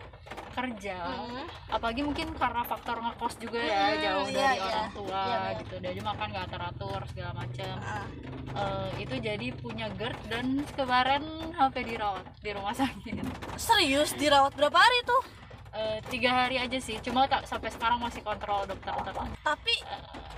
kerja, 0.54 0.94
Hmm. 1.02 1.50
apalagi 1.66 2.06
mungkin 2.06 2.30
karena 2.38 2.62
faktor 2.62 3.02
ngekos 3.02 3.42
juga 3.42 3.58
ya, 3.58 3.90
Hmm, 3.90 3.98
jauh 3.98 4.26
iya, 4.30 4.38
dari 4.38 4.54
iya. 4.54 4.66
orang 4.70 4.90
tua 4.94 5.18
Iya, 5.18 5.34
iya. 5.34 5.58
gitu, 5.58 5.74
dari 5.82 5.98
makan 5.98 6.28
gak 6.30 6.48
teratur 6.48 7.00
segala 7.10 7.32
macam. 7.34 7.74
Ah. 7.82 8.06
Eh, 8.54 8.90
itu 9.02 9.14
jadi 9.18 9.46
punya 9.50 9.90
GERD 9.90 10.18
dan 10.30 10.46
kemarin 10.78 11.26
sampai 11.58 11.82
dirawat 11.82 12.22
di 12.38 12.50
rumah 12.54 12.70
sakit. 12.70 13.18
serius 13.58 14.14
dirawat 14.14 14.54
berapa 14.54 14.78
hari 14.78 15.02
tuh 15.02 15.22
Eh, 15.74 15.98
tiga 16.06 16.30
hari 16.32 16.54
aja 16.54 16.78
sih, 16.78 17.02
cuma 17.02 17.26
tak 17.26 17.44
sampai 17.44 17.66
sekarang 17.66 17.98
masih 17.98 18.22
kontrol 18.22 18.62
dokter 18.62 18.94
tapi 19.42 19.74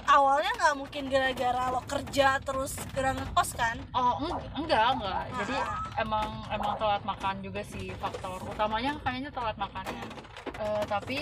awalnya 0.07 0.49
nggak 0.51 0.75
mungkin 0.75 1.03
gara-gara 1.07 1.69
lo 1.69 1.85
kerja 1.85 2.41
terus 2.41 2.73
gara 2.91 3.13
ngekos 3.13 3.53
kan 3.53 3.77
Oh 3.93 4.17
eng- 4.19 4.41
enggak 4.57 4.97
enggak. 4.97 5.23
Jadi 5.37 5.55
Ah. 5.55 5.69
emang 5.99 6.25
emang 6.49 6.73
telat 6.77 7.03
makan 7.03 7.37
juga 7.41 7.61
sih 7.63 7.93
faktor 7.95 8.41
utamanya 8.45 8.97
kayaknya 8.99 9.29
telat 9.29 9.57
makannya. 9.57 10.05
Eh, 10.57 10.83
tapi 10.87 11.19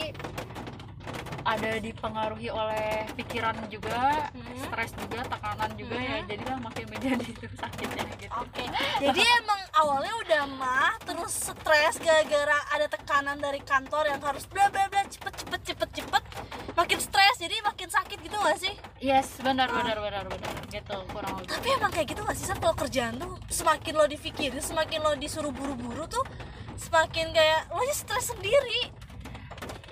ada 1.45 1.77
dipengaruhi 1.77 2.49
oleh 2.49 2.89
pikiran 3.13 3.53
juga, 3.69 4.33
Hmm. 4.33 4.57
stres 4.59 4.91
juga, 4.95 5.21
tekanan 5.25 5.71
juga 5.75 5.97
ya. 5.97 6.17
Hmm. 6.19 6.27
Jadilah 6.27 6.59
makin 6.59 6.85
menjadi 6.89 7.29
sakitnya 7.61 8.05
gitu. 8.17 8.33
Oke, 8.35 8.65
jadi 8.99 9.23
emang 9.39 9.61
awalnya 9.75 10.15
udah 10.19 10.43
mah, 10.51 10.93
terus 11.01 11.33
stres 11.47 11.97
gara-gara 11.99 12.59
ada 12.71 12.87
tekanan 12.89 13.37
dari 13.37 13.61
kantor 13.61 14.09
yang 14.09 14.21
harus 14.21 14.45
bla 14.45 14.67
bla 14.67 14.89
bla 14.89 15.05
cepet 15.05 15.35
cepet 15.37 15.61
cepet 15.65 15.91
cepet, 15.95 16.23
makin 16.73 16.99
stres 16.99 17.37
jadi 17.39 17.55
makin 17.63 17.89
sakit 17.89 18.19
gitu 18.19 18.35
gak 18.35 18.59
sih? 18.59 18.75
Yes, 18.99 19.37
benar 19.39 19.69
Ah. 19.69 19.79
benar 19.79 19.99
benar 20.01 20.25
benar. 20.27 20.53
Gitu 20.67 20.97
kurang 21.09 21.35
lebih. 21.37 21.51
Tapi 21.51 21.69
emang 21.71 21.93
kayak 21.93 22.09
gitu 22.09 22.21
gak 22.23 22.35
sih 22.35 22.49
kalau 22.51 22.75
kerjaan 22.75 23.15
tuh 23.17 23.37
semakin 23.49 23.93
lo 23.93 24.07
dipikirin, 24.07 24.59
semakin 24.59 24.99
lo 24.99 25.13
disuruh 25.15 25.53
buru-buru 25.53 26.09
tuh 26.09 26.25
semakin 26.75 27.31
kayak 27.31 27.69
lo 27.69 27.85
stres 27.93 28.33
sendiri. 28.33 28.91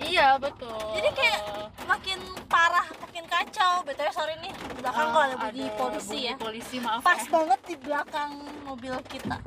Iya 0.03 0.27
betul. 0.37 0.79
Jadi 0.99 1.09
kayak 1.15 1.41
makin 1.87 2.19
parah, 2.51 2.87
makin 3.01 3.23
kacau. 3.27 3.81
BTW 3.87 4.09
sorry 4.11 4.35
nih, 4.43 4.51
di 4.51 4.73
belakang 4.83 5.07
eh, 5.07 5.11
kalau 5.11 5.25
ada 5.25 5.37
bunyi 5.47 5.65
polisi 5.79 6.19
ya. 6.27 6.33
Polisi 6.37 6.75
maaf 6.83 7.01
Pas 7.01 7.23
ya. 7.23 7.29
banget 7.31 7.59
di 7.65 7.75
belakang 7.79 8.31
mobil 8.67 8.95
kita. 9.07 9.37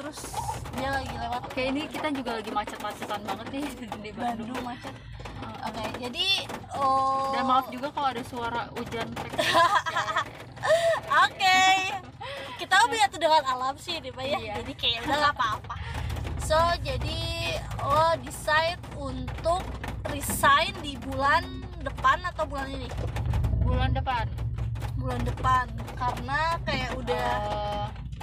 Terus 0.00 0.18
dia 0.80 0.88
lagi 0.96 1.12
lewat 1.12 1.40
Oke 1.44 1.62
ini 1.68 1.84
kita 1.84 2.08
juga 2.08 2.40
lagi 2.40 2.50
macet-macetan 2.54 3.20
banget 3.20 3.46
nih 3.52 3.64
di 4.04 4.10
Bandung. 4.16 4.48
Bandung 4.48 4.62
macet. 4.64 4.94
Oke, 5.60 5.84
jadi 6.00 6.26
oh 6.72 7.32
Dan 7.36 7.44
maaf 7.44 7.68
juga 7.68 7.88
kalau 7.92 8.08
ada 8.12 8.22
suara 8.24 8.62
hujan. 8.72 9.08
Oke. 11.24 11.60
Kita 12.56 12.76
menyatu 12.88 13.16
dengan 13.16 13.44
alam 13.44 13.76
sih 13.80 13.96
nih, 14.00 14.12
Pak 14.12 14.24
ya. 14.24 14.38
Iya. 14.40 14.52
Jadi 14.60 14.72
kayak 14.76 15.08
udah 15.08 15.32
apa-apa. 15.32 15.74
So, 16.50 16.58
jadi 16.82 17.54
lo 17.78 18.18
decide 18.26 18.82
untuk 18.98 19.62
resign 20.10 20.74
di 20.82 20.98
bulan 20.98 21.46
depan 21.78 22.18
atau 22.26 22.42
bulan 22.42 22.66
ini? 22.66 22.90
Bulan 23.62 23.94
depan. 23.94 24.26
Bulan 24.98 25.22
depan 25.22 25.70
karena 25.94 26.58
kayak 26.66 26.90
udah 26.98 27.30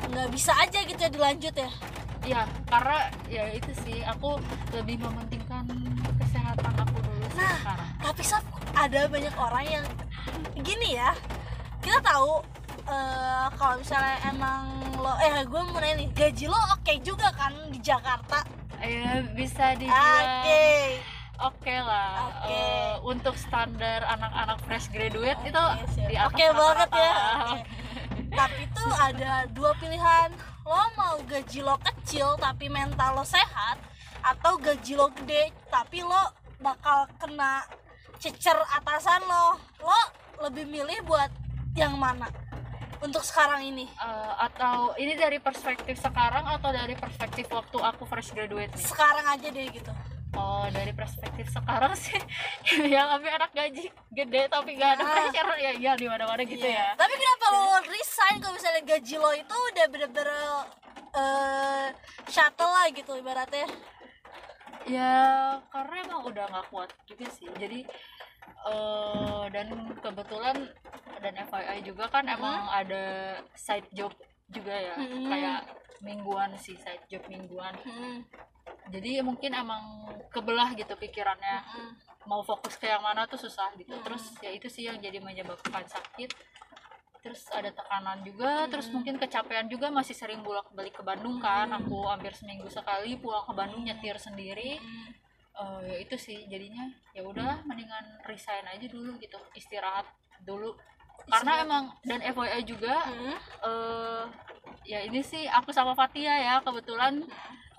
Eh, 0.03 0.11
nggak 0.11 0.27
bisa 0.27 0.51
aja 0.59 0.83
gitu 0.83 0.99
ya 0.99 1.07
dilanjut 1.07 1.55
ya. 1.55 1.71
ya 2.27 2.41
karena 2.67 2.99
ya 3.31 3.43
itu 3.55 3.71
sih 3.87 4.03
aku 4.03 4.35
lebih 4.75 4.99
mementingkan 4.99 5.63
kesehatan 6.19 6.73
aku 6.75 6.99
dulu 6.99 7.23
Nah. 7.31 7.55
sekarang. 7.63 7.89
Tapi 8.03 8.21
Saf, 8.27 8.43
ada 8.75 9.07
banyak 9.07 9.35
orang 9.39 9.65
yang 9.71 9.85
gini 10.59 10.99
ya. 10.99 11.15
Kita 11.79 12.03
tahu 12.03 12.43
eh, 12.87 13.45
kalau 13.55 13.75
misalnya 13.79 14.17
emang 14.27 14.63
lo 14.97 15.13
eh 15.19 15.43
gue 15.43 15.61
mau 15.61 15.79
nanya 15.79 15.95
nih 16.01 16.09
gaji 16.15 16.45
lo 16.47 16.59
oke 16.73 16.93
juga 17.03 17.29
kan 17.35 17.53
di 17.69 17.79
Jakarta 17.83 18.41
Ya 18.77 19.25
bisa 19.33 19.73
oke 19.73 19.79
dibilang 19.81 20.37
oke 21.37 21.75
lah. 21.81 22.09
Oke. 22.29 22.49
Eh, 22.49 22.93
untuk 23.05 23.35
standar 23.37 24.05
anak-anak 24.05 24.57
fresh 24.65 24.89
graduate 24.93 25.41
itu 25.45 25.63
siap. 25.93 26.07
di 26.09 26.15
atas 26.17 26.29
Oke 26.29 26.45
banget 26.53 26.89
rata-rata 26.89 26.97
ya. 27.01 27.13
Oke. 27.41 27.61
tapi 28.27 28.63
tuh 28.75 28.91
ada 29.01 29.31
dua 29.49 29.71
pilihan 29.81 30.29
lo 30.67 30.83
mau 30.99 31.15
gaji 31.25 31.63
lo 31.63 31.79
kecil 31.79 32.37
tapi 32.37 32.67
mental 32.69 33.17
lo 33.17 33.25
sehat 33.25 33.79
atau 34.21 34.59
gaji 34.59 34.93
lo 34.93 35.09
gede 35.15 35.49
tapi 35.71 36.03
lo 36.03 36.23
bakal 36.59 37.07
kena 37.17 37.63
cecer 38.19 38.57
atasan 38.77 39.23
lo 39.25 39.57
lo 39.81 39.99
lebih 40.45 40.69
milih 40.69 41.01
buat 41.07 41.31
yang 41.73 41.95
mana 41.97 42.27
untuk 42.99 43.21
sekarang 43.21 43.61
ini 43.63 43.85
Eh, 43.87 44.33
atau 44.41 44.93
ini 44.95 45.13
dari 45.13 45.37
perspektif 45.37 45.97
sekarang 45.97 46.43
atau 46.43 46.69
dari 46.69 46.93
perspektif 46.93 47.45
waktu 47.47 47.77
aku 47.79 48.03
fresh 48.03 48.31
graduate 48.31 48.69
nih? 48.69 48.83
sekarang 48.83 49.25
aja 49.27 49.47
deh 49.47 49.67
gitu 49.69 49.91
Oh 50.33 50.69
dari 50.69 50.91
perspektif 50.91 51.47
sekarang 51.47 51.97
sih 52.03 52.19
yang 52.83 53.09
ambil 53.11 53.31
anak 53.33 53.49
gaji 53.51 53.89
gede 54.11 54.41
tapi 54.47 54.75
nggak 54.75 54.91
ada 54.93 55.03
Ah. 55.03 55.13
pressure 55.23 55.51
ya 55.57 55.71
ya 55.73 55.91
di 55.93 56.05
mana-mana 56.05 56.41
gitu 56.41 56.61
Iya. 56.61 56.77
ya. 56.77 56.87
tapi 56.95 57.13
kenapa 57.15 57.45
lo 57.49 57.61
resign 57.83 58.35
kalau 58.37 58.53
misalnya 58.53 58.83
gaji 58.83 59.15
lo 59.15 59.31
itu 59.33 59.55
udah 59.67 59.85
bener-bener 59.87 60.29
eh, 61.11 61.87
shuttle 62.27 62.69
lah 62.69 62.87
gitu 62.89 63.11
ibaratnya 63.13 63.65
Ya 64.85 65.19
karena 65.67 65.95
emang 66.01 66.23
udah 66.23 66.47
nggak 66.47 66.65
kuat 66.69 66.87
juga 67.03 67.27
sih. 67.29 67.51
Jadi 67.51 67.83
eh 68.65 69.43
dan 69.53 69.67
kebetulan 70.01 70.57
dan 71.17 71.33
FYI 71.33 71.79
juga 71.81 72.09
kan 72.09 72.25
emang 72.25 72.67
ada 72.69 73.03
side 73.53 73.89
job 73.93 74.13
juga 74.47 74.73
ya 74.73 74.95
Hmm. 74.95 75.27
kayak 75.27 75.59
mingguan 76.01 76.53
sih 76.57 76.77
side 76.77 77.05
job 77.09 77.23
mingguan. 77.27 77.73
Hmm. 77.83 78.23
Jadi 78.87 79.19
mungkin 79.19 79.51
emang 79.51 80.07
kebelah 80.31 80.71
gitu 80.73 80.93
pikirannya 80.93 81.57
Hmm. 81.63 81.91
mau 82.27 82.43
fokus 82.43 82.75
ke 82.75 82.87
yang 82.87 83.01
mana 83.01 83.23
tuh 83.25 83.39
susah 83.39 83.71
gitu. 83.75 83.91
Hmm. 83.91 84.03
Terus 84.03 84.23
ya 84.39 84.51
itu 84.51 84.67
sih 84.67 84.87
yang 84.87 84.99
jadi 84.99 85.19
menyebabkan 85.19 85.83
sakit. 85.87 86.31
Terus 87.17 87.49
ada 87.51 87.67
tekanan 87.73 88.23
juga, 88.23 88.69
terus 88.71 88.87
Hmm. 88.87 89.01
mungkin 89.01 89.19
kecapean 89.19 89.67
juga 89.67 89.91
masih 89.91 90.15
sering 90.15 90.39
bolak-balik 90.39 90.95
ke 90.95 91.03
Bandung 91.03 91.41
kan. 91.41 91.67
Aku 91.75 92.07
hampir 92.07 92.31
seminggu 92.31 92.69
sekali 92.69 93.19
pulang 93.19 93.43
ke 93.43 93.53
Bandung 93.57 93.83
nyetir 93.83 94.15
sendiri. 94.15 94.79
Hmm. 94.79 95.11
Eh, 95.57 95.79
ya 95.83 95.95
itu 95.97 96.15
sih 96.15 96.45
jadinya 96.45 96.85
ya 97.11 97.25
udah 97.25 97.65
mendingan 97.65 98.21
resign 98.23 98.61
aja 98.63 98.85
dulu 98.85 99.17
gitu, 99.17 99.41
istirahat 99.51 100.05
dulu. 100.41 100.77
Karena 101.25 101.65
emang 101.65 101.83
dan 102.03 102.21
FYI 102.21 102.61
juga 102.61 103.01
Hmm. 103.03 103.33
eh 103.63 104.23
ya 104.85 105.01
ini 105.01 105.19
sih 105.19 105.49
aku 105.49 105.73
sama 105.73 105.91
Fatia 105.91 106.29
ya 106.31 106.55
kebetulan 106.61 107.25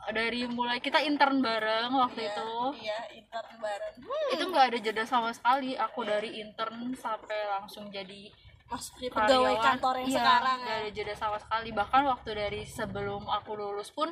dari 0.08 0.48
mulai 0.48 0.80
kita 0.80 0.98
intern 1.00 1.38
bareng 1.38 1.94
waktu 1.94 2.20
Iya, 2.20 2.30
itu. 2.34 2.50
iya 2.80 2.98
intern 3.14 3.54
bareng. 3.58 3.94
Itu 4.32 4.44
nggak 4.48 4.66
ada 4.68 4.78
jeda 4.80 5.04
sama 5.04 5.30
sekali 5.30 5.78
aku 5.78 6.02
dari 6.02 6.40
intern 6.40 6.90
sampai 6.92 7.46
langsung 7.48 7.86
jadi 7.88 8.26
masuk 8.66 8.94
di 8.98 9.08
pegawai 9.08 9.24
karyawan. 9.54 9.64
kantor 9.64 9.94
yang 9.96 10.08
Iya, 10.08 10.16
sekarang 10.18 10.56
nggak 10.58 10.74
ya 10.74 10.82
ada 10.82 10.90
jeda 10.90 11.14
sama 11.14 11.38
sekali. 11.38 11.68
Bahkan 11.70 12.02
waktu 12.04 12.30
dari 12.34 12.60
sebelum 12.66 13.22
aku 13.22 13.50
lulus 13.54 13.88
pun 13.88 14.10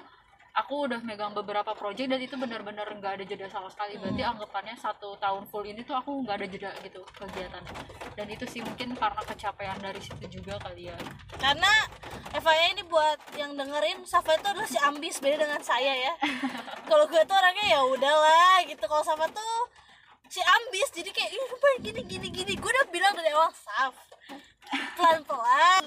aku 0.56 0.88
udah 0.88 1.00
megang 1.04 1.36
beberapa 1.36 1.76
project 1.76 2.08
dan 2.08 2.20
itu 2.20 2.32
benar-benar 2.34 2.88
nggak 2.88 3.20
ada 3.20 3.24
jeda 3.28 3.46
sama 3.52 3.68
sekali. 3.68 4.00
Berarti 4.00 4.22
Hmm. 4.24 4.32
anggapannya 4.36 4.76
satu 4.80 5.12
tahun 5.20 5.44
full 5.52 5.68
ini 5.68 5.84
tuh 5.84 5.92
aku 5.92 6.24
nggak 6.24 6.36
ada 6.40 6.46
jeda 6.48 6.70
gitu 6.80 7.04
kegiatan. 7.12 7.62
Dan 8.16 8.26
itu 8.32 8.44
sih 8.48 8.64
mungkin 8.64 8.96
karena 8.96 9.20
kecapean 9.20 9.76
dari 9.84 10.00
situ 10.00 10.40
juga 10.40 10.56
kali 10.64 10.88
ya. 10.88 10.96
Karena 11.36 11.72
FYI 12.32 12.80
ini 12.80 12.82
buat 12.88 13.20
yang 13.36 13.52
dengerin 13.52 14.08
Safa 14.08 14.32
itu 14.34 14.48
adalah 14.48 14.68
si 14.68 14.80
ambis 14.80 15.20
beda 15.20 15.44
dengan 15.44 15.60
saya 15.60 15.92
ya. 15.92 16.12
Kalau 16.88 17.04
gue 17.04 17.20
tuh 17.28 17.36
orangnya 17.36 17.66
ya 17.76 17.80
udahlah 17.84 18.64
gitu. 18.64 18.84
Kalau 18.88 19.04
Safa 19.04 19.28
tuh 19.28 19.56
si 20.26 20.40
ambis 20.40 20.88
jadi 20.90 21.10
kayak 21.12 21.30
ih 21.36 21.44
gini 21.84 22.00
gini 22.08 22.28
gini. 22.32 22.52
Gue 22.56 22.72
udah 22.72 22.88
bilang 22.88 23.12
dari 23.12 23.30
awal 23.36 23.52
Saf 23.52 23.94
pelan 24.96 25.22
pelan 25.22 25.84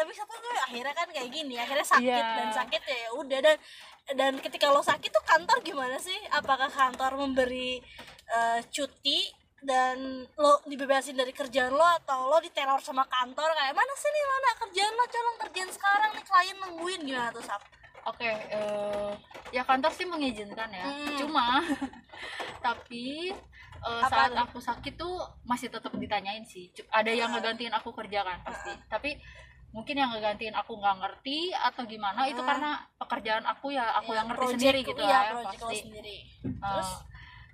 tapi 0.00 0.12
Safa 0.12 0.32
gue 0.34 0.54
akhirnya 0.62 0.94
kan 0.94 1.08
kayak 1.08 1.28
gini 1.28 1.54
akhirnya 1.54 1.84
sakit 1.86 2.08
Iya. 2.16 2.36
dan 2.38 2.48
sakit 2.54 2.82
ya 2.82 3.08
udah 3.14 3.38
dan 3.42 3.56
dan 4.12 4.32
ketika 4.38 4.66
lo 4.68 4.80
sakit 4.82 5.10
tuh 5.10 5.20
kantor 5.22 5.60
gimana 5.60 5.96
sih 5.96 6.16
apakah 6.30 6.68
kantor 6.68 7.12
memberi 7.18 7.84
eh, 8.26 8.60
cuti 8.66 9.28
dan 9.60 10.00
lo 10.34 10.64
dibebasin 10.64 11.12
dari 11.14 11.30
kerjaan 11.30 11.70
lo 11.70 11.84
atau 11.98 12.26
lo 12.26 12.38
diteror 12.38 12.80
sama 12.80 13.04
kantor 13.06 13.44
kayak 13.50 13.72
mana 13.72 13.92
sih 13.94 14.08
nih 14.08 14.24
mana 14.26 14.48
kerjaan 14.58 14.94
lo 14.94 15.04
colong 15.06 15.36
kerjaan 15.38 15.70
sekarang 15.70 16.10
nih 16.10 16.24
klien 16.24 16.56
nungguin 16.58 17.00
gimana 17.04 17.28
tuh 17.30 17.44
Sap? 17.44 17.60
oke 18.02 18.24
eh, 18.24 19.12
ya 19.50 19.62
kantor 19.62 19.92
sih 19.92 20.06
mengizinkan 20.06 20.70
ya 20.70 20.80
Hmm. 20.82 21.16
cuma 21.18 21.60
tapi 22.64 23.36
Apa 23.80 24.08
saat 24.08 24.30
tuh? 24.30 24.40
aku 24.42 24.58
sakit 24.58 24.94
tuh 24.94 25.16
masih 25.42 25.68
tetap 25.68 25.92
ditanyain 25.94 26.40
sih 26.42 26.68
ada 26.90 27.08
yang 27.10 27.28
Ah. 27.28 27.34
ngegantiin 27.34 27.72
aku 27.72 27.92
kerja 27.94 28.20
kan 28.22 28.40
pasti 28.42 28.72
tapi 28.86 29.16
mungkin 29.70 29.94
yang 29.94 30.10
ngegantiin 30.10 30.50
aku 30.52 30.74
nggak 30.74 30.96
ngerti 30.98 31.38
atau 31.52 31.82
gimana 31.84 32.26
itu 32.26 32.38
Ah. 32.38 32.46
karena 32.48 32.70
pekerjaan 32.96 33.44
aku 33.44 33.70
ya 33.70 33.86
aku 33.94 34.10
Ya, 34.10 34.16
yang 34.16 34.26
ngerti 34.28 34.40
project- 34.40 34.58
sendiri 34.58 34.78
gitu 34.82 35.00
iya, 35.00 35.18
ya 35.20 35.30
lo 35.30 35.42
pasti. 35.44 35.76
sendiri. 35.80 36.16
Eh, 36.40 36.50
terus? 36.52 36.90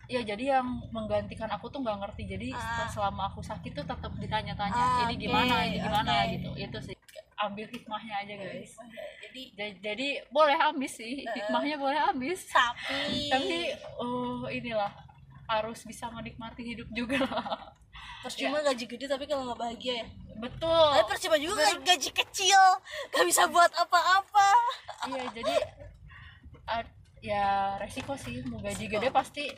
ya 0.06 0.20
jadi 0.24 0.44
yang 0.54 0.66
menggantikan 0.88 1.50
aku 1.50 1.66
tuh 1.66 1.80
nggak 1.80 1.98
ngerti. 1.98 2.22
Jadi 2.26 2.48
Ah. 2.50 2.86
selama 2.86 3.26
aku 3.26 3.40
sakit 3.40 3.72
tuh 3.72 3.84
tetap 3.84 4.12
ditanya-tanya 4.12 4.78
Ah, 4.78 5.04
ini 5.04 5.14
gimana 5.18 5.54
ini 5.62 5.76
gimana? 5.78 6.12
oke. 6.16 6.30
gitu. 6.32 6.50
Itu 6.56 6.78
sih. 6.82 6.94
Ambil 7.36 7.68
hikmahnya 7.68 8.14
aja 8.18 8.32
guys. 8.34 8.72
jadi 9.20 9.42
jadi, 9.52 9.72
jadi 9.78 10.08
boleh 10.30 10.56
ambis 10.56 10.96
sih 10.96 11.20
Eh. 11.20 11.28
hikmahnya 11.36 11.76
boleh 11.76 12.00
ambis 12.02 12.48
sapi 12.48 13.28
tapi 13.28 13.58
oh 13.98 14.48
inilah 14.48 14.88
harus 15.46 15.84
bisa 15.84 16.08
menikmati 16.08 16.64
hidup 16.64 16.88
juga 16.90 17.20
lah 17.20 17.76
percuma 18.28 18.58
gaji 18.60 18.84
gede 18.86 19.04
tapi 19.06 19.24
kalau 19.24 19.42
nggak 19.44 19.60
bahagia 19.60 19.94
ya? 19.96 20.06
Betul. 20.36 20.86
Tapi 20.92 21.04
percuma 21.06 21.36
juga 21.36 21.64
gaji, 21.64 21.76
gaji 21.82 22.10
kecil. 22.14 22.60
Gak 23.12 23.24
bisa 23.24 23.42
buat 23.46 23.72
apa-apa. 23.72 24.48
Iya 25.06 25.24
jadi 25.32 25.54
ad- 26.66 26.94
ya 27.18 27.46
resiko 27.76 28.12
sih. 28.14 28.44
Mau 28.44 28.60
gaji 28.60 28.84
gede 28.86 29.08
pasti 29.08 29.48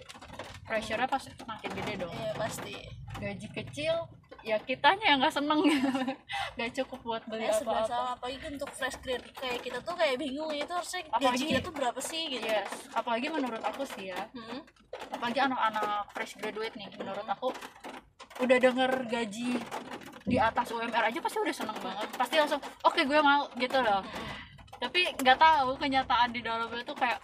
pressure-nya 0.62 1.04
pasti 1.04 1.34
makin 1.42 1.70
gede 1.74 1.92
dong. 1.98 2.12
Iya 2.12 2.32
pasti. 2.34 2.76
Gaji 3.16 3.46
kecil 3.52 3.94
ya 4.38 4.54
kitanya 4.60 5.10
yang 5.10 5.18
nggak 5.18 5.34
seneng. 5.34 5.60
Nggak 6.56 6.70
cukup 6.76 6.98
buat 7.04 7.22
beli 7.26 7.44
apa-apa. 7.44 7.84
salah. 7.84 8.10
Apalagi 8.14 8.46
untuk 8.48 8.70
fresh 8.70 8.98
grade 8.98 9.26
kayak 9.32 9.60
kita 9.60 9.78
tuh 9.82 9.94
kayak 9.94 10.14
bingung 10.16 10.46
itu 10.50 10.70
harusnya 10.70 11.02
gaji 11.02 11.14
Apalagi- 11.18 11.48
kita 11.48 11.60
tuh 11.60 11.74
berapa 11.74 12.00
sih 12.00 12.22
gitu? 12.30 12.46
Yes. 12.46 12.70
Apalagi 12.92 13.26
menurut 13.28 13.60
aku 13.60 13.82
sih 13.84 14.10
ya. 14.10 14.20
Hmm. 14.30 14.62
apalagi 14.88 15.36
anak-anak 15.42 15.84
fresh 16.10 16.34
graduate 16.34 16.74
nih. 16.74 16.88
Menurut 16.94 17.26
aku 17.26 17.50
udah 18.38 18.56
denger 18.58 18.90
gaji 19.10 19.58
di 20.28 20.36
atas 20.36 20.68
UMR 20.70 21.08
aja 21.08 21.18
pasti 21.24 21.38
udah 21.40 21.54
seneng 21.56 21.78
banget. 21.80 22.08
Pasti 22.14 22.34
langsung 22.36 22.60
oke 22.84 23.00
gue 23.02 23.20
mau 23.24 23.48
gitu 23.56 23.78
loh. 23.80 24.04
Tapi 24.78 25.10
nggak 25.16 25.38
tahu 25.40 25.70
kenyataan 25.80 26.30
di 26.30 26.40
dalamnya 26.44 26.84
tuh 26.84 26.94
kayak 26.94 27.18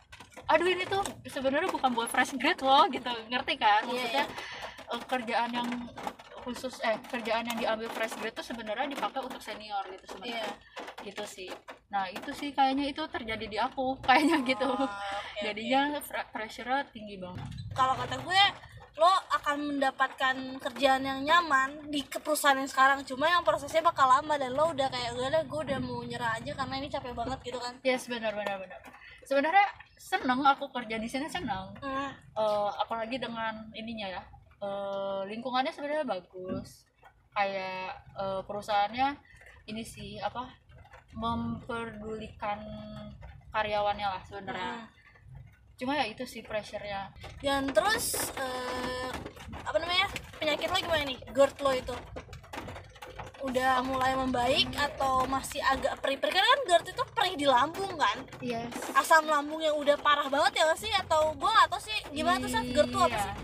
aduh 0.44 0.68
ini 0.68 0.84
tuh 0.84 1.00
sebenarnya 1.24 1.70
bukan 1.72 1.92
buat 1.92 2.08
fresh 2.10 2.34
grade 2.40 2.60
loh 2.64 2.84
gitu. 2.90 3.12
Ngerti 3.30 3.54
kan? 3.60 3.84
Iya, 3.84 3.92
maksudnya 3.92 4.24
eh, 4.90 5.02
kerjaan 5.06 5.50
yang 5.52 5.68
khusus 6.44 6.76
eh 6.84 7.00
kerjaan 7.08 7.48
yang 7.48 7.56
diambil 7.56 7.88
fresh 7.88 8.20
grade 8.20 8.36
tuh 8.36 8.44
sebenarnya 8.44 8.84
dipakai 8.92 9.20
untuk 9.24 9.40
senior 9.40 9.84
gitu 9.92 10.04
sebenarnya. 10.16 10.44
Iya. 10.44 10.48
Gitu 11.04 11.24
sih. 11.24 11.50
Nah 11.92 12.08
itu 12.08 12.32
sih 12.32 12.50
kayaknya 12.52 12.88
itu 12.90 13.04
terjadi 13.08 13.46
di 13.48 13.58
aku 13.60 13.96
kayaknya 14.08 14.40
gitu. 14.44 14.64
Oh, 14.68 14.84
oke, 14.84 15.40
jadinya 15.44 16.00
fre- 16.00 16.28
pressure 16.32 16.88
tinggi 16.90 17.20
banget. 17.20 17.48
Kalau 17.76 17.94
kata 17.96 18.16
gue 18.20 18.42
lo 18.94 19.10
akan 19.10 19.74
mendapatkan 19.74 20.36
kerjaan 20.62 21.02
yang 21.02 21.20
nyaman 21.26 21.90
di 21.90 22.06
perusahaan 22.06 22.54
yang 22.54 22.70
sekarang 22.70 23.02
cuma 23.02 23.26
yang 23.26 23.42
prosesnya 23.42 23.82
bakal 23.82 24.06
lama 24.06 24.38
dan 24.38 24.54
lo 24.54 24.70
udah 24.70 24.86
kayak 24.86 25.18
gue 25.18 25.26
gue 25.50 25.60
udah 25.66 25.78
mau 25.82 25.98
nyerah 26.06 26.38
aja 26.38 26.54
karena 26.54 26.74
ini 26.78 26.86
capek 26.86 27.10
banget 27.10 27.38
gitu 27.42 27.58
kan 27.58 27.74
Yes, 27.82 28.06
benar 28.06 28.30
benar 28.38 28.62
benar. 28.62 28.78
Sebenarnya 29.26 29.66
seneng 29.98 30.46
aku 30.46 30.70
kerja 30.70 30.94
di 31.00 31.08
sini 31.10 31.26
seneng. 31.26 31.74
Hmm. 31.82 32.10
Eh, 32.38 32.70
apalagi 32.78 33.18
dengan 33.18 33.66
ininya 33.74 34.20
ya. 34.20 34.22
eh, 34.62 35.20
lingkungannya 35.26 35.74
sebenarnya 35.74 36.06
bagus. 36.06 36.86
Kayak 37.34 37.98
eh, 38.14 38.40
perusahaannya 38.46 39.08
ini 39.66 39.82
sih 39.82 40.22
apa? 40.22 40.62
memperdulikan 41.14 42.58
karyawannya 43.54 44.06
lah 44.06 44.22
sebenarnya. 44.26 44.70
Hmm. 44.82 44.93
Cuma 45.74 45.92
ya 45.92 46.04
itu 46.04 46.22
sih 46.24 46.40
pressure-nya. 46.40 47.10
dan 47.40 47.66
terus 47.68 48.30
eh, 48.34 49.10
apa 49.58 49.76
namanya 49.76 50.06
penyakit 50.36 50.66
lo 50.66 50.78
gimana 50.78 51.02
nih 51.04 51.18
GERD 51.28 51.56
lo 51.58 51.72
itu 51.72 51.94
udah 53.40 53.82
mulai 53.82 54.16
membaik 54.16 54.72
atau 54.72 55.26
masih 55.26 55.60
agak 55.60 56.00
perih-perih 56.00 56.32
karena 56.32 56.48
kan 56.48 56.60
GERD 56.64 56.86
itu 56.90 57.04
perih 57.10 57.34
di 57.34 57.44
lambung 57.44 57.92
kan 57.94 58.16
Yes. 58.40 58.72
asam 58.94 59.26
lambung 59.26 59.60
yang 59.60 59.74
udah 59.74 59.98
parah 59.98 60.24
banget 60.26 60.56
ya 60.56 60.72
sih 60.74 60.88
atau 60.90 61.34
gue 61.34 61.54
atau 61.62 61.76
sih 61.76 61.92
gimana 62.10 62.40
tuh 62.40 62.48
sih 62.48 62.62
GERD 62.66 62.88
tuh 62.88 63.02
apa 63.02 63.12
Iya. 63.12 63.20
sih 63.20 63.34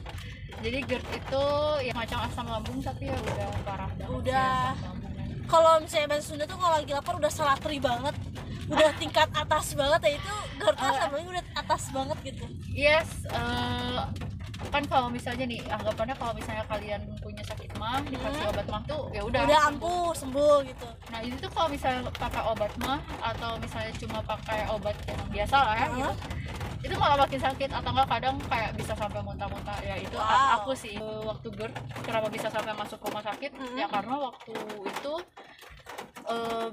Jadi 0.61 0.79
GERD 0.85 1.07
itu 1.15 1.45
ya 1.83 1.93
macam 1.95 2.19
asam 2.23 2.45
lambung 2.47 2.79
tapi 2.81 3.03
ya 3.07 3.17
udah 3.17 3.49
parah 3.63 3.89
banget. 3.91 4.09
Udah. 4.11 4.73
lambungnya. 4.73 5.25
kalau 5.47 5.73
misalnya 5.79 6.07
bahasa 6.09 6.25
Sunda 6.27 6.45
tuh 6.45 6.57
kalau 6.57 6.75
lagi 6.75 6.93
lapar 6.95 7.15
udah 7.17 7.33
selatri 7.33 7.77
banget 7.77 8.15
udah 8.71 8.91
tingkat 8.97 9.29
atas 9.35 9.67
banget 9.75 10.01
ya 10.01 10.13
itu 10.17 10.33
GERD 10.57 10.79
asam 10.79 11.11
lambung 11.11 11.29
udah 11.29 11.45
atas 11.71 11.87
banget 11.95 12.19
gitu. 12.27 12.45
Yes, 12.67 13.07
eh, 13.31 14.03
kan 14.75 14.83
kalau 14.91 15.07
misalnya 15.07 15.47
nih 15.47 15.63
anggapannya 15.71 16.19
kalau 16.19 16.35
misalnya 16.35 16.67
kalian 16.67 16.99
punya 17.23 17.47
sakit 17.47 17.71
mah 17.79 18.03
dikasih 18.11 18.43
obat 18.51 18.67
mah 18.67 18.83
tuh 18.91 19.07
ya 19.15 19.23
udah. 19.23 19.47
udah 19.47 19.61
ampuh 19.71 20.11
sembuh 20.11 20.67
gitu. 20.67 20.89
Nah 21.15 21.23
itu 21.23 21.39
tuh 21.39 21.51
kalau 21.55 21.71
misalnya 21.71 22.11
pakai 22.11 22.43
obat 22.43 22.73
mah 22.83 22.99
atau 23.23 23.55
misalnya 23.63 23.95
cuma 24.03 24.19
pakai 24.27 24.67
obat 24.67 24.99
yang 25.07 25.23
biasa 25.31 25.57
lah 25.63 25.75
ya 25.79 25.87
gitu, 25.95 26.13
itu 26.91 26.95
malah 26.99 27.17
makin 27.23 27.39
sakit 27.39 27.71
atau 27.71 27.91
enggak 27.95 28.09
kadang 28.19 28.37
kayak 28.51 28.71
bisa 28.75 28.93
sampai 28.99 29.21
muntah-muntah. 29.23 29.79
Ya 29.87 29.95
itu 29.95 30.17
Wow. 30.19 30.59
aku 30.59 30.73
sih 30.75 30.99
waktu 31.01 31.49
GERD 31.55 31.75
kenapa 32.03 32.27
bisa 32.35 32.47
sampai 32.51 32.75
masuk 32.75 32.99
rumah 33.07 33.23
sakit? 33.23 33.51
Mhm. 33.55 33.79
ya 33.79 33.87
karena 33.87 34.15
waktu 34.19 34.55
itu 34.91 35.15
eh, 36.27 36.69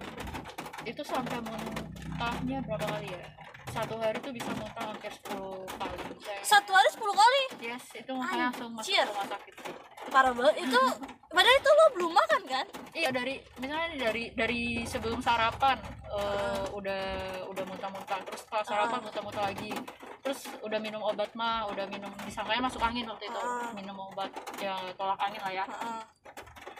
itu 0.90 1.02
sampai 1.06 1.38
muntahnya 1.46 2.58
berapa 2.66 2.86
kali 2.90 3.10
ya 3.14 3.47
satu 3.70 3.96
hari 3.96 4.18
tuh 4.18 4.32
bisa 4.32 4.50
muntah 4.52 4.86
hampir 4.86 5.12
10 5.12 5.38
kali. 5.72 5.98
Kayak- 6.18 6.44
satu 6.44 6.72
hari 6.72 6.90
10 6.90 7.14
kali? 7.14 7.42
Yes, 7.62 7.84
itu 7.94 8.12
makanya 8.12 8.46
langsung 8.50 8.72
masuk 8.74 8.94
rumah 9.06 9.28
sakit 9.28 9.54
sih. 9.58 9.74
parah 10.08 10.32
banget. 10.32 10.56
Itu 10.64 10.82
padahal 11.28 11.58
itu 11.58 11.70
lo 11.70 11.86
belum 11.94 12.12
makan 12.14 12.42
kan? 12.48 12.66
Iya 12.92 13.10
dari 13.12 13.36
misalnya 13.58 13.88
dari 14.02 14.24
dari 14.32 14.62
sebelum 14.84 15.20
sarapan 15.20 15.76
eh, 16.08 16.66
udah 16.72 17.04
udah 17.46 17.64
muntah-muntah. 17.66 18.20
Terus 18.24 18.42
setelah 18.42 18.64
sarapan 18.64 18.98
Ah. 18.98 19.04
muntah-muntah 19.04 19.44
lagi. 19.46 19.72
Terus 20.18 20.40
udah 20.60 20.80
minum 20.80 21.02
obat 21.02 21.32
mah 21.34 21.68
udah 21.68 21.86
minum 21.86 22.08
disangkanya 22.24 22.64
masuk 22.64 22.80
angin 22.80 23.04
waktu 23.06 23.26
itu. 23.26 23.36
Ah. 23.38 23.68
minum 23.74 23.98
obat 24.02 24.32
ya 24.58 24.74
tolak 24.94 25.20
angin 25.20 25.42
lah 25.42 25.54
ya. 25.54 25.66
Heeh. 25.66 26.02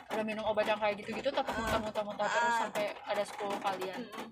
udah 0.08 0.24
minum 0.24 0.46
obat 0.46 0.64
yang 0.66 0.80
kayak 0.80 0.96
gitu-gitu 0.98 1.28
tetap 1.28 1.52
muntah-muntah-muntah 1.52 2.26
terus 2.26 2.56
sampai 2.58 2.86
ada 3.04 3.22
10 3.22 3.60
kalian 3.60 4.00
Mm-mm. 4.02 4.28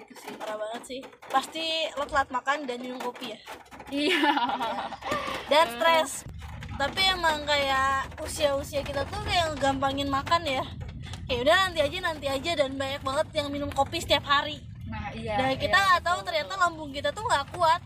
Gitu 0.00 0.14
sih 0.16 0.32
parah 0.34 0.56
banget 0.56 0.82
sih. 0.82 1.00
Pasti 1.26 1.64
lo 1.92 2.04
telat 2.04 2.28
makan 2.28 2.64
dan 2.64 2.78
minum 2.78 2.98
kopi 2.98 3.32
ya? 3.32 3.38
Iya. 3.88 4.22
Dan 5.46 5.64
stres. 5.70 6.10
Tapi 6.74 7.00
emang 7.06 7.44
kayak 7.44 8.08
usia-usia 8.18 8.80
kita 8.80 9.04
tuh 9.04 9.20
kayak 9.22 9.52
gampangin 9.56 10.08
makan 10.08 10.42
ya. 10.42 10.64
Kayak 11.24 11.40
udah 11.44 11.54
nanti 11.66 11.80
aja 11.82 11.96
nanti 12.00 12.26
aja. 12.26 12.52
Dan 12.56 12.74
banyak 12.74 13.02
banget 13.02 13.26
yang 13.34 13.48
minum 13.48 13.68
kopi 13.68 14.00
setiap 14.00 14.24
hari. 14.24 14.58
Nah 14.90 15.14
iya 15.14 15.38
dan 15.38 15.54
kita 15.54 15.70
iya, 15.72 15.86
nggak 15.86 16.02
tahu 16.02 16.18
betul, 16.18 16.26
ternyata 16.26 16.52
lambung 16.58 16.90
kita 16.90 17.08
tuh 17.10 17.22
nggak 17.22 17.46
kuat. 17.54 17.78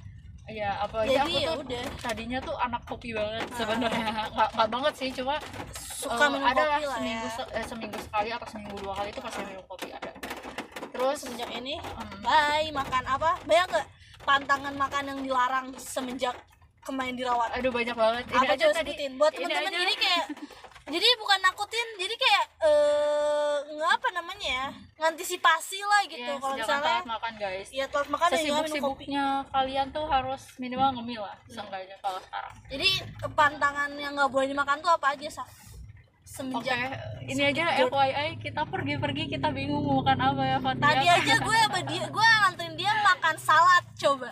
Iya, 0.45 0.77
apalagi 0.77 1.09
Jadi 1.09 1.21
aku 1.25 1.41
ya 1.41 1.49
tuh 1.49 1.61
udah. 1.65 1.85
tadinya 2.01 2.39
tuh 2.41 2.57
anak 2.61 2.83
kopi 2.85 3.17
banget 3.17 3.45
Ah. 3.45 3.57
sebenarnya. 3.57 4.07
Nggak 4.29 4.69
banget 4.69 4.95
sih, 4.95 5.09
cuma 5.13 5.35
suka 5.73 6.21
eh, 6.21 6.29
minum 6.33 6.45
ada 6.45 6.61
kopi 6.61 6.69
lah 6.69 6.81
lah 6.85 6.97
seminggu 7.01 7.25
ya 7.25 7.33
se- 7.33 7.53
eh, 7.57 7.65
seminggu 7.65 7.99
sekali 8.01 8.29
atau 8.29 8.49
seminggu 8.49 8.77
dua 8.77 8.93
kali 8.93 9.09
itu 9.09 9.21
pasti 9.21 9.41
minum 9.41 9.65
kopi. 9.65 9.84
Terus 11.05 11.21
semenjak 11.21 11.51
ini 11.53 11.77
hmm, 11.77 12.25
bye 12.25 12.69
makan 12.73 13.05
apa 13.05 13.31
banyak 13.45 13.67
nggak 13.69 13.87
pantangan 14.25 14.73
makan 14.73 15.03
yang 15.13 15.21
dilarang 15.21 15.67
semenjak 15.77 16.33
kemarin 16.81 17.13
dirawat 17.13 17.53
aduh 17.53 17.69
banyak 17.69 17.93
banget. 17.93 18.25
Ini 18.33 18.37
apa 18.41 18.53
aja 18.57 18.65
coba 18.65 18.75
sebutin 18.81 19.13
buat 19.21 19.33
ini 19.37 19.45
temen-temen 19.45 19.73
aja. 19.73 19.85
ini 19.85 19.95
kayak 20.01 20.27
jadi 20.85 21.09
bukan 21.17 21.39
nakutin 21.41 21.87
jadi 21.97 22.15
kayak 22.17 22.45
eh 22.61 23.57
nggak 23.73 23.91
apa 24.01 24.09
namanya 24.17 24.49
ya 24.49 24.67
ngantisipasi 25.01 25.81
lah 25.81 26.01
gitu 26.09 26.25
Yes, 26.25 26.41
kalau 26.41 26.57
misalnya 26.57 26.85
telat 26.85 27.09
makan 27.09 27.33
guys. 27.41 27.69
ya 27.73 27.85
telat 27.89 28.09
makan 28.09 28.29
kopi 28.29 28.37
Sesibuk-sibuknya 28.41 29.25
kalian 29.49 29.87
tuh 29.93 30.05
harus 30.09 30.43
minimal 30.57 30.89
ngemil 30.97 31.21
lah, 31.25 31.37
seenggaknya 31.49 31.97
kalau 32.01 32.21
sekarang. 32.21 32.53
jadi 32.69 32.89
pantangan 33.33 33.91
yang 33.97 34.13
nggak 34.17 34.31
boleh 34.33 34.49
dimakan 34.49 34.77
tuh 34.81 34.93
apa 34.93 35.17
aja 35.17 35.29
sah 35.41 35.49
Semenjak 36.25 36.99
ini 37.23 37.43
aja 37.45 37.85
FYI 37.85 38.37
kita 38.39 38.65
pergi-pergi 38.65 39.25
kita 39.29 39.49
bingung 39.49 39.81
mau 39.81 40.01
makan 40.01 40.19
apa 40.25 40.43
ya 40.43 40.59
Fatia. 40.59 40.83
tadi 40.83 41.07
aja 41.07 41.35
gue 41.39 41.57
sama 41.59 41.81
dia 41.85 42.05
gue 42.07 42.27
nganterin 42.27 42.75
dia 42.75 42.93
makan 42.99 43.37
salad 43.37 43.85
coba 43.95 44.31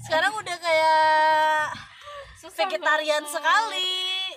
sekarang 0.00 0.32
udah 0.34 0.56
kayak 0.56 1.64
Susah 2.34 2.58
vegetarian 2.60 3.22
banget. 3.22 3.30
sekali 3.30 3.92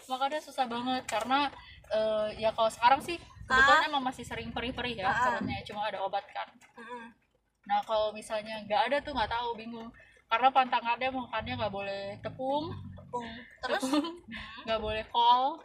makanya 0.06 0.40
susah 0.40 0.66
banget 0.66 1.04
karena 1.06 1.40
eh, 1.90 2.28
ya 2.38 2.50
kalau 2.52 2.70
sekarang 2.70 3.00
sih 3.02 3.18
kebetulan 3.42 3.88
emang 3.88 4.04
masih 4.04 4.24
sering 4.24 4.52
perih-perih 4.52 4.96
ya 4.98 5.08
Ah. 5.08 5.16
perutnya 5.34 5.58
cuma 5.64 5.82
ada 5.84 6.00
obat 6.00 6.24
kan 6.28 6.48
Mm-mm. 6.76 7.12
nah 7.64 7.80
kalau 7.82 8.12
misalnya 8.12 8.62
nggak 8.62 8.82
ada 8.86 8.98
tuh 9.02 9.12
nggak 9.12 9.28
tahu 9.28 9.56
bingung 9.56 9.90
karena 10.28 10.48
pantangannya 10.50 11.08
makannya 11.10 11.54
nggak 11.56 11.74
boleh 11.74 12.04
tepung 12.20 12.68
Tepung. 12.94 13.28
terus 13.60 13.84
nggak 14.68 14.80
boleh 14.80 15.04
kol 15.08 15.56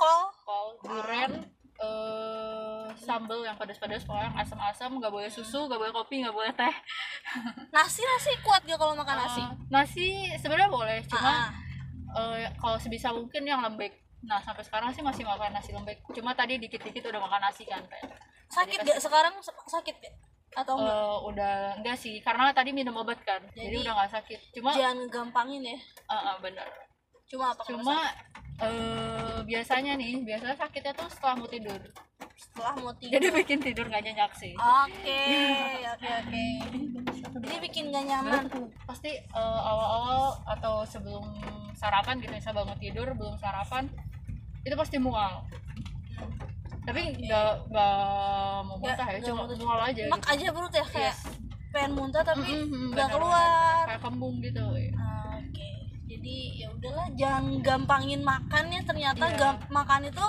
kol 0.00 0.20
kol 0.48 0.66
durian 0.80 1.32
eh, 1.80 2.86
sambel 2.96 3.44
yang 3.44 3.56
pedas-pedas 3.56 4.04
pokoknya 4.04 4.32
yang 4.32 4.36
asam-asam 4.40 4.96
nggak 4.96 5.12
boleh 5.12 5.28
susu 5.28 5.68
nggak 5.68 5.80
boleh 5.80 5.92
kopi 5.92 6.24
nggak 6.24 6.32
boleh 6.32 6.52
teh. 6.56 6.74
Nasi 7.76 8.00
nasi 8.04 8.30
kuat 8.44 8.64
gak 8.64 8.76
kalau 8.76 8.92
makan 8.96 9.16
nasi? 9.16 9.40
Eh, 9.40 9.48
nasi 9.68 10.06
sebenarnya 10.36 10.68
boleh 10.68 10.98
cuma 11.08 11.52
Ah, 12.12 12.36
eh, 12.36 12.48
kalau 12.56 12.76
sebisa 12.76 13.12
mungkin 13.12 13.44
yang 13.44 13.60
lembek. 13.60 13.92
Nah 14.26 14.36
sampai 14.40 14.60
sekarang 14.60 14.92
sih 14.92 15.00
masih 15.00 15.24
makan 15.24 15.52
nasi 15.56 15.72
lembek. 15.72 16.04
Cuma 16.12 16.36
tadi 16.36 16.60
dikit-dikit 16.60 17.06
udah 17.08 17.20
makan 17.20 17.40
nasi 17.48 17.64
kan 17.64 17.80
Teh. 17.86 18.02
sakit 18.50 18.82
gak 18.82 19.00
sekarang? 19.00 19.32
Se- 19.40 19.68
sakit 19.68 19.94
gak 20.00 20.14
atau 20.58 20.74
enggak? 20.76 20.92
Eh, 20.92 21.16
udah 21.30 21.54
enggak 21.80 21.96
sih. 21.96 22.18
Karena 22.20 22.50
tadi 22.50 22.74
minum 22.74 22.98
obat 22.98 23.22
kan 23.22 23.40
jadi, 23.54 23.70
Jadi, 23.70 23.76
udah 23.86 23.92
nggak 23.94 24.10
sakit. 24.20 24.40
Cuma 24.58 24.70
jangan 24.74 25.06
gampangin 25.08 25.62
ya. 25.64 25.78
Eh, 25.78 26.12
eh, 26.12 26.36
bener 26.42 26.68
cuma 27.30 27.54
apa 27.54 27.62
cuma 27.62 28.10
eh, 28.60 29.36
biasanya 29.42 29.92
nih 29.94 30.20
biasanya 30.20 30.56
sakitnya 30.56 30.92
tuh 30.92 31.08
setelah 31.08 31.34
mau 31.36 31.46
tidur. 31.46 31.80
Setelah 32.36 32.72
mau 32.76 32.92
tidur. 32.94 33.12
Jadi 33.14 33.26
bikin 33.34 33.58
tidur 33.58 33.84
nggak 33.86 34.02
nyenyak 34.02 34.32
sih. 34.34 34.52
Oke 34.54 35.22
oke 35.92 36.08
oke. 36.18 36.44
Jadi 37.32 37.56
bikin 37.62 37.84
gak 37.88 38.04
nyaman. 38.04 38.44
Pasti 38.84 39.10
eh, 39.14 39.60
awal-awal 39.62 40.20
atau 40.46 40.82
sebelum 40.82 41.24
sarapan 41.72 42.18
gitu 42.18 42.30
misalnya 42.30 42.60
bangun 42.60 42.78
tidur 42.78 43.08
belum 43.10 43.36
sarapan 43.36 43.88
itu 44.60 44.74
pasti 44.74 44.96
mual. 44.96 45.40
Tapi 46.80 47.00
nggak 47.14 47.50
nggak 47.66 47.96
mau 48.62 48.76
muntah 48.76 49.06
ya 49.06 49.18
cuma 49.22 49.44
mual 49.46 49.80
aja 49.80 50.02
enak 50.02 50.24
aja 50.26 50.44
perut 50.48 50.72
ya 50.72 50.84
kayak 50.86 51.12
Yes. 51.12 51.20
pengen 51.70 51.92
muntah 51.94 52.20
tapi 52.20 52.42
Mm-mm, 52.42 52.90
nggak 52.90 53.06
bener, 53.06 53.14
keluar. 53.14 53.84
kayak 53.86 54.00
kembung 54.02 54.34
gitu 54.40 54.58
oke 54.60 54.84
jadi 56.20 56.36
ya 56.54 56.68
udahlah 56.70 57.08
jangan 57.16 57.44
gampangin 57.60 58.20
makan 58.20 58.64
ya. 58.68 58.80
Ternyata 58.84 59.24
Iya. 59.26 59.36
gam- 59.40 59.64
makan 59.70 60.00
itu 60.04 60.26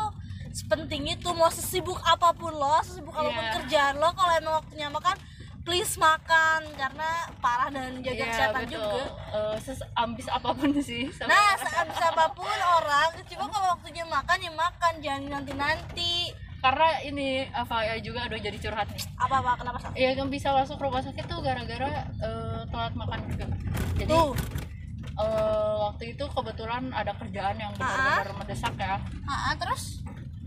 sepenting 0.50 1.04
itu. 1.06 1.28
Mau 1.30 1.52
sesibuk 1.52 2.00
apa 2.02 2.32
pun 2.32 2.56
lo 2.56 2.80
sesibuk 2.82 3.12
apa 3.12 3.28
pun 3.30 3.44
Iya. 3.44 3.54
kerjaan 3.54 3.96
lo 4.00 4.10
kalau 4.12 4.32
emang 4.34 4.56
waktunya 4.58 4.88
makan 4.88 5.20
please 5.62 6.00
makan. 6.00 6.64
Karena 6.74 7.10
parah 7.38 7.68
dan 7.68 8.00
jaga 8.00 8.16
Iya, 8.18 8.26
kesehatan 8.26 8.62
betul. 8.64 8.80
juga. 8.80 9.04
Eh, 9.52 9.78
ambis 9.98 10.28
apa 10.28 10.50
pun 10.50 10.70
sih. 10.80 11.04
Sama- 11.12 11.28
nah 11.32 11.52
sehabis 11.60 12.00
apa 12.02 12.26
pun 12.32 12.48
orang 12.48 13.10
coba 13.22 13.46
kalau 13.50 13.68
waktunya 13.70 14.04
makan 14.08 14.38
ya 14.40 14.52
makan. 14.54 14.94
Jangan 14.98 15.24
nanti 15.30 15.52
nanti 15.54 16.12
karena 16.62 16.88
ini 17.02 17.28
apa 17.52 17.84
ya 17.84 18.00
juga 18.00 18.24
aduh 18.24 18.40
jadi 18.40 18.56
curhat. 18.56 18.88
Nih 18.88 19.04
apa 19.18 19.36
apa 19.36 19.52
kenapa 19.60 19.78
ya 19.94 20.16
yang 20.16 20.32
bisa 20.32 20.56
masuk 20.56 20.80
rumah 20.80 21.04
sakit 21.04 21.28
tuh 21.28 21.44
gara-gara 21.44 22.08
eh, 22.18 22.64
telat 22.66 22.96
makan 22.96 23.20
juga. 23.28 23.46
Jadi 23.98 24.08
tuh 24.08 24.32
eh, 25.18 25.74
waktu 25.90 26.16
itu 26.16 26.24
kebetulan 26.30 26.92
ada 26.94 27.12
kerjaan 27.18 27.58
yang 27.60 27.72
benar-benar 27.76 28.36
mendesak 28.38 28.74
ya. 28.80 29.00
Ah, 29.28 29.54
terus? 29.58 30.02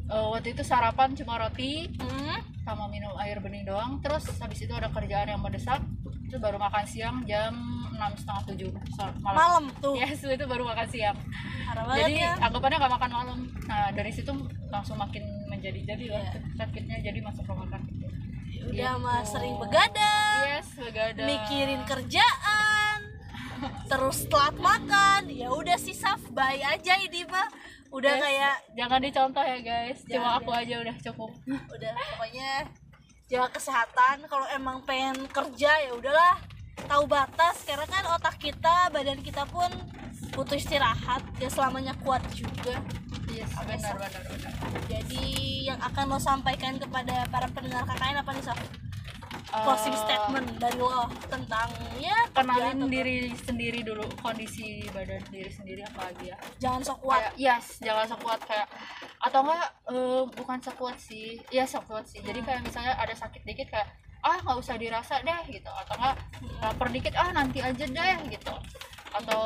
Eh, 0.04 0.26
waktu 0.30 0.52
itu 0.52 0.60
sarapan 0.60 1.16
cuma 1.16 1.40
roti 1.40 1.88
hmm, 1.96 2.64
sama 2.64 2.88
minum 2.92 3.16
air 3.20 3.40
bening 3.40 3.64
doang. 3.64 4.00
Terus 4.04 4.28
habis 4.36 4.60
itu 4.60 4.72
ada 4.76 4.92
kerjaan 4.92 5.28
yang 5.32 5.40
mendesak. 5.40 5.80
Terus 6.28 6.40
baru 6.40 6.60
makan 6.60 6.84
siang 6.84 7.24
jam 7.24 7.54
enam 7.94 8.10
setengah 8.18 8.42
tujuh 8.52 8.70
malam. 9.22 9.38
Malam 9.38 9.64
tuh. 9.78 9.94
Yes 9.96 10.20
itu 10.20 10.44
baru 10.44 10.66
makan 10.66 10.86
siang. 10.90 11.16
Jadi 11.94 12.20
ya. 12.20 12.34
anggapannya 12.42 12.76
nggak 12.82 12.94
makan 13.00 13.10
malam. 13.12 13.38
Nah 13.70 13.88
dari 13.94 14.10
situ 14.12 14.34
langsung 14.68 14.98
makin 14.98 15.22
menjadi-jadi 15.48 16.04
lah. 16.10 16.22
Iya. 16.26 16.40
sakitnya 16.58 16.96
jadi 17.00 17.18
masuk 17.22 17.46
rumah 17.46 17.70
sakit. 17.70 17.94
Udah 18.64 18.92
Gitu. 18.96 19.04
mah 19.04 19.20
sering 19.22 19.54
begadang. 19.56 20.42
Yes 20.50 20.68
begadang. 20.74 21.26
Mikirin 21.28 21.82
kerjaan 21.86 22.73
terus 23.86 24.26
telat 24.28 24.56
makan. 24.58 25.28
Ya 25.30 25.48
udah 25.52 25.76
sih 25.78 25.94
saf. 25.96 26.20
Bye 26.32 26.62
aja 26.62 26.98
ini 27.00 27.24
mah. 27.28 27.48
Udah 27.94 28.18
Yes, 28.18 28.22
kayak 28.26 28.56
jangan 28.74 29.00
dicontoh 29.00 29.44
ya 29.44 29.58
guys. 29.62 29.98
Cuma 30.02 30.34
Jangan, 30.34 30.40
aku 30.42 30.50
aja 30.50 30.74
udah 30.82 30.96
cukup. 30.98 31.30
Udah 31.46 31.90
pokoknya 31.94 32.50
jaga 33.30 33.48
kesehatan. 33.54 34.16
Kalau 34.26 34.46
emang 34.50 34.82
pengen 34.82 35.16
kerja 35.30 35.70
ya 35.78 35.92
udahlah. 35.94 36.36
Tahu 36.90 37.04
batas. 37.06 37.62
Karena 37.62 37.86
kan 37.86 38.04
otak 38.12 38.36
kita 38.42 38.90
badan 38.90 39.22
kita 39.22 39.46
pun 39.46 39.70
butuh 40.34 40.58
istirahat. 40.58 41.22
Ya 41.38 41.46
selamanya 41.46 41.94
kuat 42.02 42.22
juga. 42.34 42.82
Yes 43.30 43.50
benar 43.62 43.94
benar 43.98 44.22
benar. 44.30 44.52
Jadi 44.90 45.26
yang 45.66 45.80
akan 45.80 46.04
lo 46.12 46.18
sampaikan 46.20 46.76
kepada 46.76 47.24
para 47.30 47.46
pendengar 47.50 47.86
KKN 47.88 48.20
apa 48.20 48.30
nih 48.34 48.44
Saf? 48.44 48.83
Closing 49.62 49.94
statement 49.94 50.48
dari 50.58 50.74
lo 50.74 51.06
tentang 51.30 51.70
ya 52.02 52.26
kenalin 52.34 52.90
diri 52.90 53.30
sendiri 53.38 53.86
dulu 53.86 54.02
kondisi 54.18 54.82
badan 54.90 55.22
diri 55.30 55.50
sendiri 55.52 55.86
apa 55.86 56.10
lagi 56.10 56.34
ya 56.34 56.36
jangan 56.58 56.80
sok 56.82 56.98
kuat. 57.04 57.20
Kayak 57.20 57.32
yes 57.38 57.66
jangan 57.78 58.06
sekuat 58.10 58.40
kayak 58.48 58.66
atau 59.22 59.40
enggak 59.46 59.66
eh, 59.92 60.22
bukan 60.34 60.58
sekuat 60.58 60.96
sih. 60.98 61.38
Ya 61.54 61.64
sekuat 61.64 62.04
sih. 62.08 62.20
Jadi 62.24 62.40
kayak 62.42 62.66
misalnya 62.66 62.98
ada 62.98 63.14
sakit 63.14 63.42
dikit 63.46 63.70
kayak 63.70 63.88
ah 64.24 64.40
nggak 64.40 64.58
usah 64.58 64.74
dirasa 64.80 65.20
deh 65.22 65.42
gitu. 65.52 65.70
Atau 65.70 65.94
enggak 66.00 66.16
lapar 66.58 66.88
dikit 66.90 67.14
ah 67.14 67.30
nanti 67.30 67.58
aja 67.62 67.84
deh 67.84 68.16
gitu. 68.32 68.54
Atau 69.14 69.44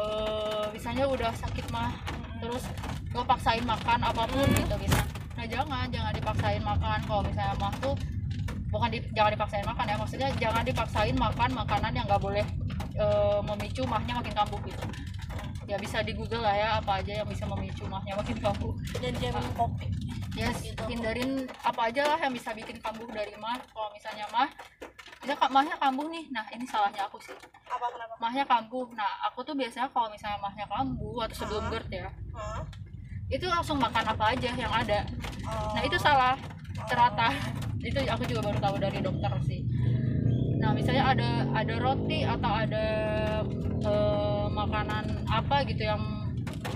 eh, 0.00 0.64
misalnya 0.72 1.04
udah 1.10 1.30
sakit 1.36 1.66
mah 1.68 1.92
terus 2.42 2.64
gue 3.12 3.22
paksain 3.22 3.62
makan 3.62 4.02
apa 4.02 4.26
pun 4.26 4.50
gitu 4.50 4.74
bisa 4.82 4.98
nah 5.32 5.46
jangan 5.46 5.86
jangan 5.92 6.12
dipaksain 6.16 6.62
makan. 6.62 6.98
Kalau 7.04 7.22
misalnya 7.26 7.54
mah 7.60 7.74
tuh 7.82 7.94
bukan 8.72 8.88
di- 8.88 9.04
jangan 9.12 9.30
dipaksain 9.36 9.62
makan 9.62 9.84
ya 9.84 9.96
maksudnya 10.00 10.28
jangan 10.40 10.64
dipaksain 10.64 11.14
makan 11.14 11.50
makanan 11.52 11.92
yang 11.92 12.06
nggak 12.08 12.22
boleh 12.22 12.46
eh, 12.94 13.40
memicu 13.44 13.84
mahnya 13.84 14.16
makin 14.16 14.32
kambuh 14.32 14.60
gitu. 14.64 14.82
Ya 15.64 15.76
bisa 15.78 16.02
di 16.02 16.12
google 16.12 16.42
lah 16.42 16.52
ya 16.52 16.68
apa 16.76 16.98
aja 16.98 17.22
yang 17.22 17.28
bisa 17.28 17.44
memicu 17.46 17.84
mahnya 17.86 18.12
makin 18.12 18.36
kambuh. 18.36 18.72
Dan 18.98 19.12
jangan 19.16 19.40
minum 19.40 19.54
kopi. 19.54 19.86
Yes 20.32 20.64
Gitu. 20.64 20.80
hindarin 20.88 21.44
apa 21.60 21.92
aja 21.92 22.08
lah 22.08 22.18
yang 22.18 22.32
bisa 22.32 22.50
bikin 22.52 22.80
kambuh 22.80 23.06
dari 23.08 23.36
mah. 23.36 23.60
Kalau 23.68 23.92
misalnya 23.92 24.24
mah 24.28 24.48
bisa 25.20 25.36
kak 25.36 25.48
mahnya 25.48 25.76
kambuh 25.76 26.08
nih. 26.08 26.24
Nah 26.28 26.44
ini 26.50 26.64
salahnya 26.64 27.04
aku 27.06 27.20
sih. 27.20 27.36
Apa 27.64 27.86
kenapa? 27.88 28.12
Mahnya 28.18 28.44
kambuh. 28.44 28.88
Nah 28.92 29.22
aku 29.24 29.40
tuh 29.40 29.54
biasanya 29.54 29.88
kalau 29.88 30.08
misalnya 30.08 30.40
mahnya 30.40 30.66
kambuh 30.66 31.22
atau 31.22 31.36
sebelum. 31.38 31.68
GERD 31.68 31.92
ya 31.94 32.10
Hah? 32.32 32.60
Itu 33.32 33.48
langsung 33.48 33.80
makan 33.80 34.04
apa 34.12 34.36
aja 34.36 34.52
yang 34.52 34.68
ada. 34.68 35.08
Oh. 35.48 35.72
nah 35.74 35.82
itu 35.82 35.96
salah 35.96 36.36
ternyata 36.86 37.32
itu 37.82 37.98
aku 38.06 38.22
juga 38.28 38.52
baru 38.52 38.58
tahu 38.60 38.76
dari 38.78 38.98
dokter 39.00 39.32
sih. 39.48 39.64
Nah 40.60 40.70
misalnya 40.76 41.04
ada 41.16 41.30
ada 41.56 41.74
roti 41.80 42.22
atau 42.22 42.52
ada 42.52 42.86
eh, 43.82 44.46
makanan 44.52 45.26
apa 45.26 45.64
gitu 45.66 45.82
yang 45.88 45.98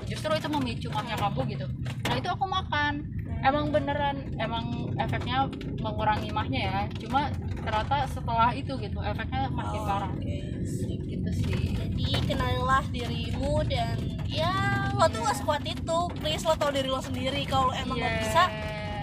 justru 0.08 0.32
itu 0.34 0.48
memicu 0.50 0.88
mahnya 0.90 1.14
kambuh 1.14 1.44
gitu. 1.46 1.68
Nah 2.08 2.14
itu 2.16 2.28
aku 2.32 2.48
makan. 2.48 3.04
Emang 3.44 3.70
beneran 3.70 4.32
emang 4.40 4.90
efeknya 4.98 5.46
mengurangi 5.78 6.32
mahnya 6.32 6.60
ya. 6.66 6.80
Cuma 6.98 7.30
ternyata 7.62 8.08
setelah 8.10 8.50
itu 8.56 8.74
gitu 8.80 8.98
efeknya 9.04 9.52
makin 9.52 9.80
parah. 9.86 10.10
Oke, 10.16 10.66
sip. 10.66 10.98
gitu 11.04 11.30
sih. 11.30 11.76
Jadi 11.76 12.26
kenalilah 12.26 12.82
dirimu 12.90 13.62
dan 13.70 14.15
ya 14.28 14.52
lo 14.96 15.06
tuh 15.08 15.20
gak 15.22 15.36
sekuat 15.38 15.62
itu. 15.64 15.98
Please 16.20 16.42
lo 16.42 16.54
tau 16.56 16.70
diri 16.72 16.88
lo 16.88 17.00
sendiri. 17.00 17.42
Kalau 17.44 17.70
emang 17.72 17.98
lo 18.00 18.08
Yes. 18.08 18.18
bisa 18.26 18.42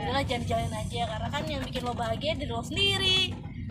udahlah 0.04 0.24
jangan 0.28 0.44
jalanin 0.48 0.76
aja. 0.76 1.02
Karena 1.08 1.28
kan 1.32 1.44
yang 1.48 1.62
bikin 1.64 1.82
lo 1.86 1.94
bahagia 1.96 2.32
diri 2.36 2.52
lo 2.52 2.64
sendiri. 2.64 3.20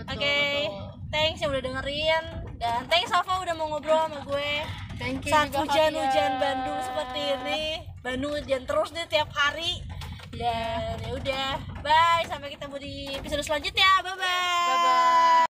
Oke 0.02 0.34
betul. 0.66 0.72
thanks 1.12 1.38
yang 1.44 1.50
udah 1.52 1.62
dengerin. 1.62 2.24
Dan 2.58 2.80
thanks 2.88 3.10
Alfa 3.12 3.42
udah 3.42 3.54
mau 3.54 3.66
ngobrol 3.70 3.98
sama 4.08 4.18
gue. 4.24 4.52
Thank 4.96 5.26
you 5.26 5.32
saat 5.34 5.50
hujan-hujan. 5.50 6.30
Bandung 6.38 6.80
seperti 6.80 7.20
ini. 7.38 7.62
Bandung 8.02 8.32
hujan 8.38 8.62
terus 8.66 8.94
deh 8.94 9.06
tiap 9.10 9.30
hari. 9.34 9.82
Dan 10.32 10.96
ya 11.02 11.12
udah. 11.12 11.50
Bye 11.82 12.24
sampai 12.30 12.54
ketemu 12.54 12.76
di 12.80 12.94
episode 13.18 13.44
selanjutnya. 13.44 13.90
Bye 14.06 14.16
bye 14.16 15.51